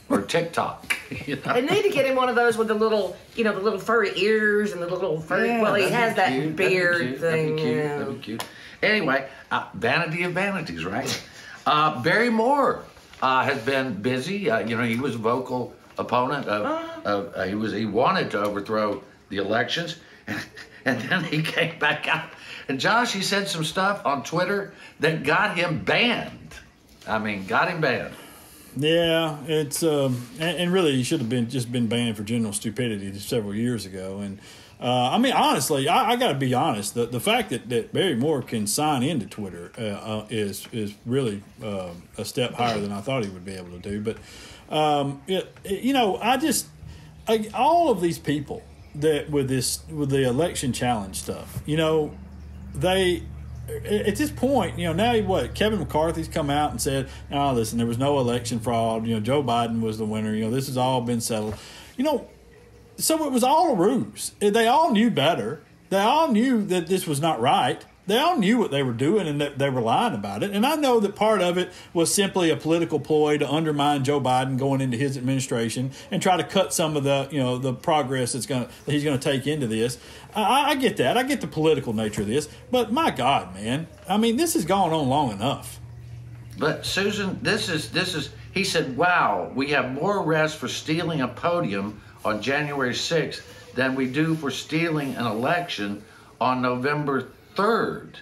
or 0.09 0.21
TikTok. 0.21 0.95
You 1.25 1.37
know? 1.37 1.53
I 1.53 1.61
need 1.61 1.81
to 1.81 1.89
get 1.89 2.05
him 2.05 2.15
one 2.15 2.29
of 2.29 2.35
those 2.35 2.55
with 2.55 2.67
the 2.67 2.75
little, 2.75 3.17
you 3.35 3.43
know, 3.43 3.51
the 3.51 3.61
little 3.61 3.79
furry 3.79 4.11
ears 4.15 4.73
and 4.73 4.81
the 4.81 4.85
little 4.85 5.19
furry. 5.19 5.47
Yeah, 5.47 5.63
well, 5.63 5.73
he 5.73 5.89
has 5.89 6.15
that 6.17 6.31
cute. 6.31 6.55
beard 6.55 7.01
that'd 7.01 7.19
thing. 7.19 7.55
That'd 7.55 7.55
be 7.55 7.61
cute. 7.63 7.75
Yeah. 7.75 7.97
That'd 7.97 8.15
be 8.15 8.21
cute. 8.21 8.43
Anyway, 8.83 9.27
uh, 9.49 9.67
vanity 9.73 10.23
of 10.23 10.33
vanities, 10.33 10.85
right? 10.85 11.23
Uh, 11.65 11.99
Barry 12.03 12.29
Moore 12.29 12.83
uh, 13.23 13.43
has 13.43 13.59
been 13.63 14.03
busy. 14.03 14.51
Uh, 14.51 14.59
you 14.59 14.77
know, 14.77 14.83
he 14.83 14.97
was 14.97 15.15
a 15.15 15.17
vocal 15.17 15.73
opponent 15.97 16.47
of. 16.47 16.65
Uh-huh. 16.65 17.01
of 17.05 17.33
uh, 17.35 17.43
he 17.45 17.55
was 17.55 17.73
he 17.73 17.85
wanted 17.85 18.29
to 18.31 18.41
overthrow 18.43 19.03
the 19.29 19.37
elections. 19.37 19.97
And 20.85 21.01
then 21.09 21.23
he 21.23 21.41
came 21.41 21.77
back 21.79 22.07
out. 22.07 22.29
And 22.67 22.79
Josh, 22.79 23.13
he 23.13 23.21
said 23.21 23.47
some 23.47 23.63
stuff 23.63 24.05
on 24.05 24.23
Twitter 24.23 24.73
that 24.99 25.23
got 25.23 25.57
him 25.57 25.83
banned. 25.83 26.53
I 27.07 27.17
mean, 27.17 27.45
got 27.47 27.69
him 27.69 27.81
banned. 27.81 28.13
Yeah, 28.75 29.37
it's 29.47 29.81
um, 29.81 30.27
and, 30.39 30.57
and, 30.57 30.73
really 30.73 30.95
he 30.95 31.03
should 31.03 31.19
have 31.19 31.29
been 31.29 31.49
just 31.49 31.71
been 31.71 31.87
banned 31.87 32.17
for 32.17 32.23
general 32.23 32.53
stupidity 32.53 33.11
several 33.17 33.55
years 33.55 33.85
ago. 33.85 34.19
And 34.19 34.39
uh, 34.79 35.09
I 35.09 35.17
mean, 35.17 35.33
honestly, 35.33 35.89
I, 35.89 36.11
I 36.11 36.15
got 36.15 36.29
to 36.29 36.35
be 36.35 36.53
honest. 36.53 36.93
The 36.93 37.07
the 37.07 37.19
fact 37.19 37.49
that, 37.49 37.67
that 37.69 37.91
Barry 37.91 38.15
Moore 38.15 38.43
can 38.43 38.67
sign 38.67 39.01
into 39.01 39.25
Twitter 39.25 39.71
uh, 39.77 39.81
uh, 39.81 40.27
is 40.29 40.67
is 40.71 40.93
really 41.05 41.41
uh, 41.63 41.89
a 42.17 42.23
step 42.23 42.53
higher 42.53 42.79
than 42.79 42.91
I 42.91 43.01
thought 43.01 43.23
he 43.23 43.29
would 43.29 43.43
be 43.43 43.55
able 43.55 43.71
to 43.71 43.79
do. 43.79 44.01
But 44.01 44.17
um, 44.73 45.21
it, 45.27 45.51
it, 45.63 45.81
you 45.81 45.93
know, 45.93 46.17
I 46.17 46.37
just 46.37 46.67
I, 47.27 47.49
all 47.53 47.89
of 47.89 48.01
these 48.01 48.19
people 48.19 48.63
that 48.95 49.29
with 49.29 49.47
this 49.47 49.83
with 49.89 50.09
the 50.09 50.27
election 50.27 50.73
challenge 50.73 51.17
stuff. 51.17 51.61
You 51.65 51.77
know, 51.77 52.17
they 52.73 53.23
at 53.67 54.15
this 54.15 54.31
point, 54.31 54.79
you 54.79 54.85
know, 54.85 54.93
now 54.93 55.19
what 55.27 55.53
Kevin 55.53 55.79
McCarthy's 55.79 56.27
come 56.27 56.49
out 56.49 56.71
and 56.71 56.81
said, 56.81 57.09
"Oh, 57.31 57.53
listen, 57.53 57.77
there 57.77 57.87
was 57.87 57.97
no 57.97 58.19
election 58.19 58.59
fraud. 58.59 59.05
You 59.05 59.15
know, 59.15 59.21
Joe 59.21 59.43
Biden 59.43 59.81
was 59.81 59.97
the 59.97 60.05
winner. 60.05 60.33
You 60.33 60.45
know, 60.45 60.51
this 60.51 60.67
has 60.67 60.77
all 60.77 61.01
been 61.01 61.21
settled." 61.21 61.55
You 61.95 62.03
know, 62.03 62.27
so 62.97 63.25
it 63.25 63.31
was 63.31 63.43
all 63.43 63.73
a 63.73 63.75
ruse. 63.75 64.31
They 64.39 64.67
all 64.67 64.91
knew 64.91 65.09
better. 65.09 65.61
They 65.89 65.99
all 65.99 66.31
knew 66.31 66.63
that 66.65 66.87
this 66.87 67.07
was 67.07 67.19
not 67.19 67.41
right 67.41 67.83
they 68.09 68.17
all 68.17 68.37
knew 68.37 68.57
what 68.57 68.71
they 68.71 68.83
were 68.83 68.93
doing 68.93 69.27
and 69.27 69.39
that 69.39 69.57
they 69.57 69.69
were 69.69 69.81
lying 69.81 70.15
about 70.15 70.43
it. 70.43 70.51
And 70.51 70.65
I 70.65 70.75
know 70.75 70.99
that 70.99 71.15
part 71.15 71.41
of 71.41 71.57
it 71.57 71.71
was 71.93 72.13
simply 72.13 72.49
a 72.49 72.55
political 72.55 72.99
ploy 72.99 73.37
to 73.37 73.49
undermine 73.49 74.03
Joe 74.03 74.19
Biden 74.19 74.57
going 74.57 74.81
into 74.81 74.97
his 74.97 75.15
administration 75.15 75.91
and 76.09 76.21
try 76.21 76.35
to 76.35 76.43
cut 76.43 76.73
some 76.73 76.97
of 76.97 77.03
the 77.03 77.27
you 77.31 77.39
know 77.39 77.57
the 77.57 77.73
progress 77.73 78.33
that's 78.33 78.45
going 78.45 78.67
that 78.85 78.91
he's 78.91 79.03
going 79.03 79.19
to 79.19 79.31
take 79.31 79.47
into 79.47 79.67
this. 79.67 79.97
I, 80.35 80.71
I 80.71 80.75
get 80.75 80.97
that. 80.97 81.17
I 81.17 81.23
get 81.23 81.41
the 81.41 81.47
political 81.47 81.93
nature 81.93 82.21
of 82.21 82.27
this, 82.27 82.49
but 82.71 82.91
my 82.91 83.11
God, 83.11 83.53
man, 83.53 83.87
I 84.07 84.17
mean, 84.17 84.37
this 84.37 84.53
has 84.53 84.65
gone 84.65 84.91
on 84.91 85.07
long 85.07 85.31
enough. 85.31 85.79
But 86.57 86.85
Susan, 86.85 87.39
this 87.41 87.69
is 87.69 87.91
this 87.91 88.15
is. 88.15 88.31
He 88.51 88.63
said, 88.63 88.97
"Wow, 88.97 89.51
we 89.53 89.69
have 89.69 89.91
more 89.91 90.17
arrests 90.17 90.57
for 90.57 90.67
stealing 90.67 91.21
a 91.21 91.27
podium 91.27 92.01
on 92.25 92.41
January 92.41 92.93
6th 92.93 93.41
than 93.75 93.95
we 93.95 94.07
do 94.07 94.35
for 94.35 94.51
stealing 94.51 95.15
an 95.15 95.25
election 95.25 96.03
on 96.41 96.61
November 96.61 97.27
3rd. 97.55 98.15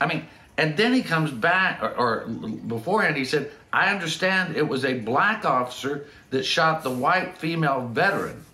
I 0.00 0.06
mean, 0.06 0.26
and 0.56 0.76
then 0.76 0.92
he 0.92 1.02
comes 1.02 1.30
back, 1.30 1.82
or, 1.82 1.94
or, 1.94 2.26
beforehand, 2.26 3.16
he 3.16 3.24
said, 3.24 3.50
I 3.72 3.92
understand 3.92 4.56
it 4.56 4.66
was 4.68 4.84
a 4.84 4.94
black 4.94 5.44
officer 5.44 6.06
that 6.30 6.44
shot 6.44 6.82
the 6.82 6.90
white 6.90 7.38
female 7.38 7.88
veteran. 7.88 8.44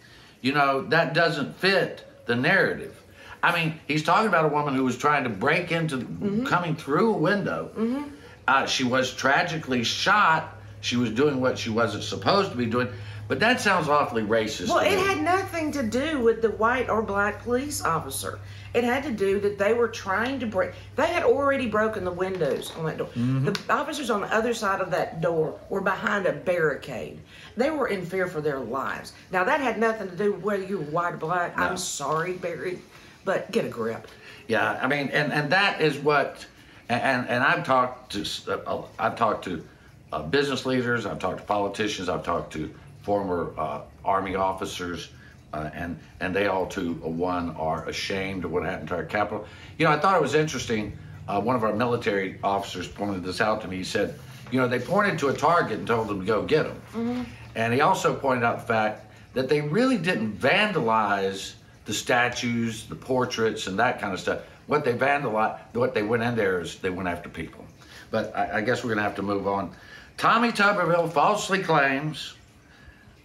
You 0.41 0.53
know, 0.53 0.83
that 0.83 1.15
doesn't 1.15 1.57
fit 1.57 2.07
the 2.27 2.37
narrative. 2.37 3.03
I 3.43 3.55
mean, 3.55 3.81
he's 3.87 4.03
talking 4.03 4.29
about 4.29 4.45
a 4.45 4.49
woman 4.49 4.75
who 4.75 4.85
was 4.85 4.97
trying 4.97 5.25
to 5.25 5.31
break 5.31 5.73
into, 5.73 5.99
mm-hmm. 5.99 6.45
coming 6.45 6.77
through 6.77 7.15
a 7.15 7.19
window. 7.19 7.71
Mm-hmm. 7.77 8.09
Uh, 8.47 8.67
she 8.67 8.85
was 8.85 9.13
tragically 9.13 9.83
shot. 9.83 10.57
she 10.81 10.97
was 10.97 11.11
doing 11.11 11.41
what 11.41 11.59
she 11.59 11.71
wasn't 11.71 12.05
supposed 12.05 12.51
to 12.53 12.57
be 12.57 12.67
doing. 12.67 12.89
But 13.29 13.41
that 13.41 13.61
sounds 13.61 13.89
awfully 13.89 14.23
racist. 14.23 14.69
Well, 14.69 14.79
it 14.79 14.99
had 14.99 15.21
nothing 15.21 15.73
to 15.73 15.83
do 15.83 16.21
with 16.21 16.43
the 16.43 16.51
white 16.51 16.89
or 16.89 17.03
black 17.03 17.43
police 17.43 17.83
officer. 17.83 18.39
It 18.77 18.85
had 18.85 19.03
to 19.05 19.11
do 19.11 19.41
that 19.41 19.57
they 19.57 19.73
were 19.73 19.89
trying 19.89 20.39
to 20.41 20.47
break. 20.47 20.73
They 20.97 21.07
had 21.07 21.23
already 21.23 21.67
broken 21.67 22.05
the 22.05 22.13
windows 22.13 22.71
on 22.77 22.85
that 22.85 22.99
door. 22.99 23.07
Mm-hmm. 23.07 23.47
The 23.47 23.73
officers 23.73 24.11
on 24.11 24.21
the 24.21 24.35
other 24.35 24.53
side 24.53 24.83
of 24.83 24.91
that 24.91 25.23
door 25.23 25.59
were 25.71 25.81
behind 25.81 26.27
a 26.27 26.33
barricade. 26.35 27.19
They 27.57 27.71
were 27.71 27.89
in 27.89 28.05
fear 28.05 28.27
for 28.27 28.43
their 28.43 28.59
lives. 28.59 29.15
Now 29.33 29.45
that 29.45 29.61
had 29.61 29.79
nothing 29.79 30.11
to 30.11 30.15
do 30.15 30.35
with 30.35 30.43
whether 30.43 30.63
you 30.63 30.77
were 30.77 30.85
white 30.85 31.15
or 31.15 31.17
black. 31.17 31.59
I'm 31.59 31.79
sorry, 31.79 32.35
Barry, 32.35 32.79
but 33.25 33.51
get 33.51 33.65
a 33.65 33.71
grip. 33.71 34.09
Yeah, 34.47 34.79
I 34.83 34.87
mean, 34.87 35.09
and 35.09 35.33
and 35.33 35.51
that 35.53 35.81
is 35.81 35.97
what, 35.97 36.45
and 36.91 37.27
and 37.31 37.43
I've 37.43 37.65
talked 37.65 38.13
to 38.13 38.63
uh, 38.67 38.83
I've 38.99 39.17
talked 39.17 39.47
to 39.47 39.67
uh, 40.13 40.23
business 40.23 40.67
leaders, 40.67 41.07
I've 41.07 41.19
talked 41.19 41.39
to 41.39 41.45
politicians, 41.45 42.11
I've 42.11 42.25
talked 42.25 42.53
to 42.53 42.73
former 43.01 43.55
uh, 43.57 43.81
army 44.05 44.35
officers, 44.35 45.09
uh, 45.53 45.71
and 45.75 45.99
and 46.21 46.35
they 46.35 46.47
all 46.47 46.67
to 46.67 46.95
one 46.95 47.51
are 47.57 47.89
ashamed 47.89 48.45
of 48.45 48.53
what 48.53 48.65
happened 48.65 48.89
to 48.89 48.97
our 48.97 49.05
capital. 49.05 49.47
You 49.79 49.87
know, 49.87 49.93
I 49.93 49.99
thought 49.99 50.17
it 50.17 50.23
was 50.23 50.35
interesting. 50.35 50.97
Uh, 51.29 51.41
one 51.41 51.57
of 51.57 51.65
our 51.65 51.75
military 51.75 52.39
officers 52.45 52.87
pointed 52.87 53.25
this 53.25 53.41
out 53.41 53.61
to 53.63 53.69
me. 53.69 53.77
He 53.79 53.85
said, 53.85 54.19
you 54.53 54.61
know, 54.61 54.69
they 54.69 54.79
pointed 54.79 55.19
to 55.21 55.29
a 55.29 55.35
target 55.35 55.79
and 55.79 55.87
told 55.87 56.09
them 56.09 56.21
to 56.21 56.27
go 56.27 56.43
get 56.43 56.65
them. 56.65 57.27
And 57.55 57.73
he 57.73 57.81
also 57.81 58.15
pointed 58.15 58.45
out 58.45 58.61
the 58.61 58.67
fact 58.67 59.13
that 59.35 59.49
they 59.49 59.61
really 59.61 59.99
didn't 59.99 60.39
vandalize 60.39 61.55
the 61.85 61.93
statues, 61.95 62.85
the 62.87 62.95
portraits, 62.95 63.67
and 63.67 63.79
that 63.79 64.01
kind 64.01 64.13
of 64.13 64.21
stuff. 64.21 64.41
What 64.67 64.85
they 64.85 64.93
vandalized, 64.95 65.59
what 65.73 65.95
they 65.95 66.03
went 66.03 66.23
in 66.23 66.37
there 66.37 66.61
is 66.61 66.77
they 66.77 66.91
went 66.91 67.09
after 67.09 67.29
people. 67.29 67.65
But 68.11 68.35
I, 68.37 68.59
I 68.59 68.61
guess 68.61 68.83
we're 68.85 68.89
going 68.89 68.99
to 68.99 69.05
have 69.05 69.17
to 69.17 69.23
move 69.23 69.47
on. 69.49 69.75
Tommy 70.17 70.51
Tuberville 70.51 71.13
falsely 71.13 71.63
claims 71.63 72.35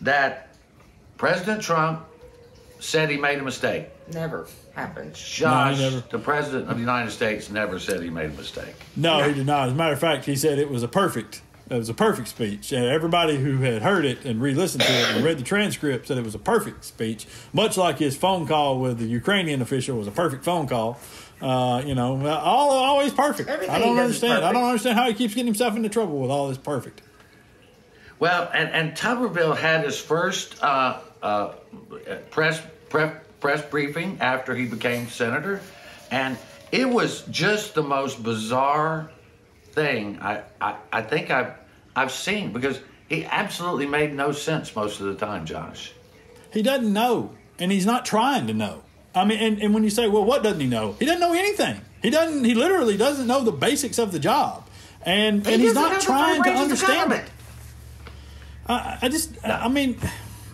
that 0.01 0.55
President 1.17 1.61
Trump 1.61 2.05
said 2.81 3.09
he 3.09 3.17
made 3.17 3.39
a 3.39 3.43
mistake. 3.43 3.87
Never 4.11 4.47
happened. 4.73 5.13
Josh, 5.13 5.79
never. 5.79 6.03
the 6.09 6.19
President 6.19 6.69
of 6.69 6.75
the 6.75 6.81
United 6.81 7.11
States, 7.11 7.49
never 7.49 7.79
said 7.79 8.01
he 8.01 8.09
made 8.09 8.31
a 8.31 8.33
mistake. 8.33 8.75
No, 8.95 9.21
he 9.21 9.33
did 9.33 9.45
not. 9.45 9.67
As 9.67 9.73
a 9.73 9.75
matter 9.75 9.93
of 9.93 9.99
fact, 9.99 10.25
he 10.25 10.35
said 10.35 10.59
it 10.59 10.69
was 10.69 10.83
a 10.83 10.87
perfect. 10.87 11.41
It 11.69 11.77
was 11.77 11.87
a 11.87 11.93
perfect 11.93 12.27
speech, 12.27 12.73
and 12.73 12.83
everybody 12.83 13.37
who 13.37 13.59
had 13.59 13.81
heard 13.81 14.03
it 14.03 14.25
and 14.25 14.41
re-listened 14.41 14.83
to 14.83 14.91
it 14.91 15.15
and 15.15 15.23
read 15.23 15.37
the 15.37 15.43
transcript 15.43 16.07
said 16.07 16.17
it 16.17 16.23
was 16.23 16.35
a 16.35 16.39
perfect 16.39 16.83
speech. 16.83 17.25
Much 17.53 17.77
like 17.77 17.97
his 17.97 18.17
phone 18.17 18.45
call 18.45 18.79
with 18.79 18.97
the 18.97 19.05
Ukrainian 19.05 19.61
official 19.61 19.97
was 19.97 20.05
a 20.05 20.11
perfect 20.11 20.43
phone 20.43 20.67
call. 20.67 20.99
Uh, 21.39 21.81
you 21.85 21.95
know, 21.95 22.27
all 22.27 22.71
always 22.71 23.13
perfect. 23.13 23.47
Everything 23.47 23.73
I 23.73 23.79
don't 23.79 23.97
understand. 23.97 24.43
I 24.43 24.51
don't 24.51 24.65
understand 24.65 24.97
how 24.97 25.07
he 25.07 25.13
keeps 25.13 25.33
getting 25.33 25.45
himself 25.45 25.77
into 25.77 25.87
trouble 25.87 26.19
with 26.19 26.29
all 26.29 26.49
this 26.49 26.57
perfect. 26.57 27.01
Well, 28.19 28.51
and, 28.53 28.69
and 28.69 28.91
Tuberville 28.91 29.57
had 29.57 29.85
his 29.85 29.97
first 29.97 30.61
uh, 30.61 30.99
uh, 31.21 31.53
press, 32.29 32.61
press 32.89 33.15
press 33.41 33.61
briefing 33.63 34.17
after 34.21 34.55
he 34.55 34.65
became 34.65 35.07
senator, 35.07 35.59
and 36.11 36.37
it 36.71 36.87
was 36.87 37.23
just 37.23 37.73
the 37.73 37.83
most 37.83 38.23
bizarre 38.23 39.11
thing 39.73 40.19
I, 40.21 40.43
I, 40.61 40.75
I 40.93 41.01
think 41.01 41.31
I've 41.31 41.53
I've 41.95 42.11
seen 42.11 42.53
because 42.53 42.79
he 43.09 43.25
absolutely 43.25 43.87
made 43.87 44.13
no 44.13 44.31
sense 44.31 44.73
most 44.73 45.01
of 45.01 45.07
the 45.07 45.15
time, 45.15 45.45
Josh. 45.45 45.91
He 46.53 46.61
doesn't 46.61 46.93
know, 46.93 47.31
and 47.59 47.71
he's 47.71 47.85
not 47.85 48.05
trying 48.05 48.47
to 48.47 48.53
know. 48.53 48.83
I 49.13 49.25
mean, 49.25 49.39
and, 49.39 49.61
and 49.61 49.73
when 49.73 49.83
you 49.83 49.89
say, 49.89 50.07
well, 50.07 50.23
what 50.23 50.43
doesn't 50.43 50.61
he 50.61 50.67
know? 50.67 50.95
He 50.97 51.05
doesn't 51.05 51.19
know 51.19 51.33
anything. 51.33 51.81
He 52.01 52.09
doesn't. 52.09 52.45
He 52.45 52.55
literally 52.55 52.95
doesn't 52.95 53.27
know 53.27 53.43
the 53.43 53.51
basics 53.51 53.97
of 53.97 54.13
the 54.13 54.19
job, 54.19 54.67
and 55.01 55.45
He 55.45 55.53
and 55.53 55.61
he's 55.61 55.73
doesn't 55.73 55.83
know 55.83 55.89
not 55.89 55.99
the 55.99 56.05
trying 56.05 56.43
to 56.43 56.49
understand 56.51 57.11
it. 57.11 57.25
I, 58.67 58.99
I 59.01 59.09
just, 59.09 59.35
I 59.43 59.67
mean, 59.67 59.97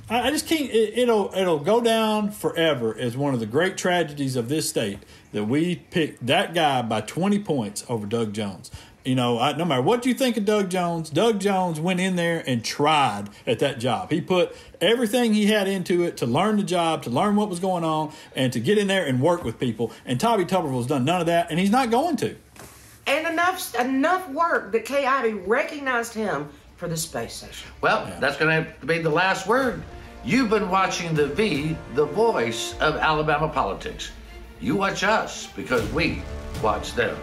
I 0.10 0.28
I 0.28 0.32
just 0.32 0.48
can't. 0.48 0.70
It, 0.70 0.98
it'll 0.98 1.32
it'll 1.36 1.60
go 1.60 1.82
down 1.82 2.32
forever 2.32 2.96
as 2.98 3.18
one 3.18 3.34
of 3.34 3.40
the 3.40 3.46
great 3.46 3.78
tragedies 3.78 4.36
of 4.36 4.50
this 4.50 4.70
state 4.70 5.00
that 5.32 5.46
we 5.46 5.76
picked 5.76 6.26
that 6.26 6.54
guy 6.54 6.82
by 6.82 7.02
twenty 7.02 7.40
points 7.40 7.86
over 7.90 8.06
Doug 8.06 8.34
Jones. 8.34 8.72
You 9.04 9.16
know, 9.16 9.40
I, 9.40 9.56
no 9.56 9.64
matter 9.64 9.82
what 9.82 10.06
you 10.06 10.14
think 10.14 10.36
of 10.36 10.44
Doug 10.44 10.70
Jones, 10.70 11.10
Doug 11.10 11.40
Jones 11.40 11.80
went 11.80 12.02
in 12.02 12.18
there 12.18 12.44
and 12.46 12.62
tried 12.62 13.30
at 13.46 13.60
that 13.60 13.80
job. 13.80 14.12
He 14.12 14.20
put 14.20 14.54
everything 14.82 15.34
he 15.34 15.46
had 15.46 15.66
into 15.70 16.04
it 16.04 16.18
to 16.18 16.26
learn 16.26 16.58
the 16.58 16.64
job, 16.64 17.04
to 17.04 17.10
learn 17.10 17.38
what 17.38 17.48
was 17.48 17.62
going 17.62 17.86
on, 17.86 18.12
and 18.36 18.52
to 18.52 18.60
get 18.60 18.78
in 18.78 18.88
there 18.88 19.06
and 19.06 19.22
work 19.22 19.46
with 19.46 19.60
people. 19.60 19.94
And 20.06 20.20
Tommy 20.20 20.44
Tuberville's 20.44 20.88
done 20.88 21.06
none 21.06 21.22
of 21.22 21.28
that, 21.28 21.50
and 21.50 21.58
he's 21.58 21.70
not 21.70 21.90
going 21.90 22.18
to. 22.18 22.36
And 23.06 23.26
enough 23.28 23.74
enough 23.76 24.30
work 24.30 24.74
that 24.74 24.84
KIB 24.84 25.48
recognized 25.48 26.14
him 26.14 26.50
for 26.76 26.90
the 26.90 26.98
space 26.98 27.34
station. 27.34 27.70
Well, 27.80 28.14
that's 28.20 28.36
going 28.36 28.66
to 28.66 28.86
be 28.86 29.00
the 29.00 29.10
last 29.10 29.48
word. 29.48 29.84
You've 30.28 30.50
been 30.50 30.70
watching 30.70 31.14
the 31.14 31.28
V, 31.28 31.78
the 31.94 32.04
voice 32.04 32.78
of 32.82 32.98
Alabama 32.98 33.48
politics. 33.48 34.12
You 34.60 34.76
watch 34.76 35.06
us 35.06 35.48
because 35.56 35.90
we 35.94 36.22
watch 36.62 36.96
them. 36.96 37.16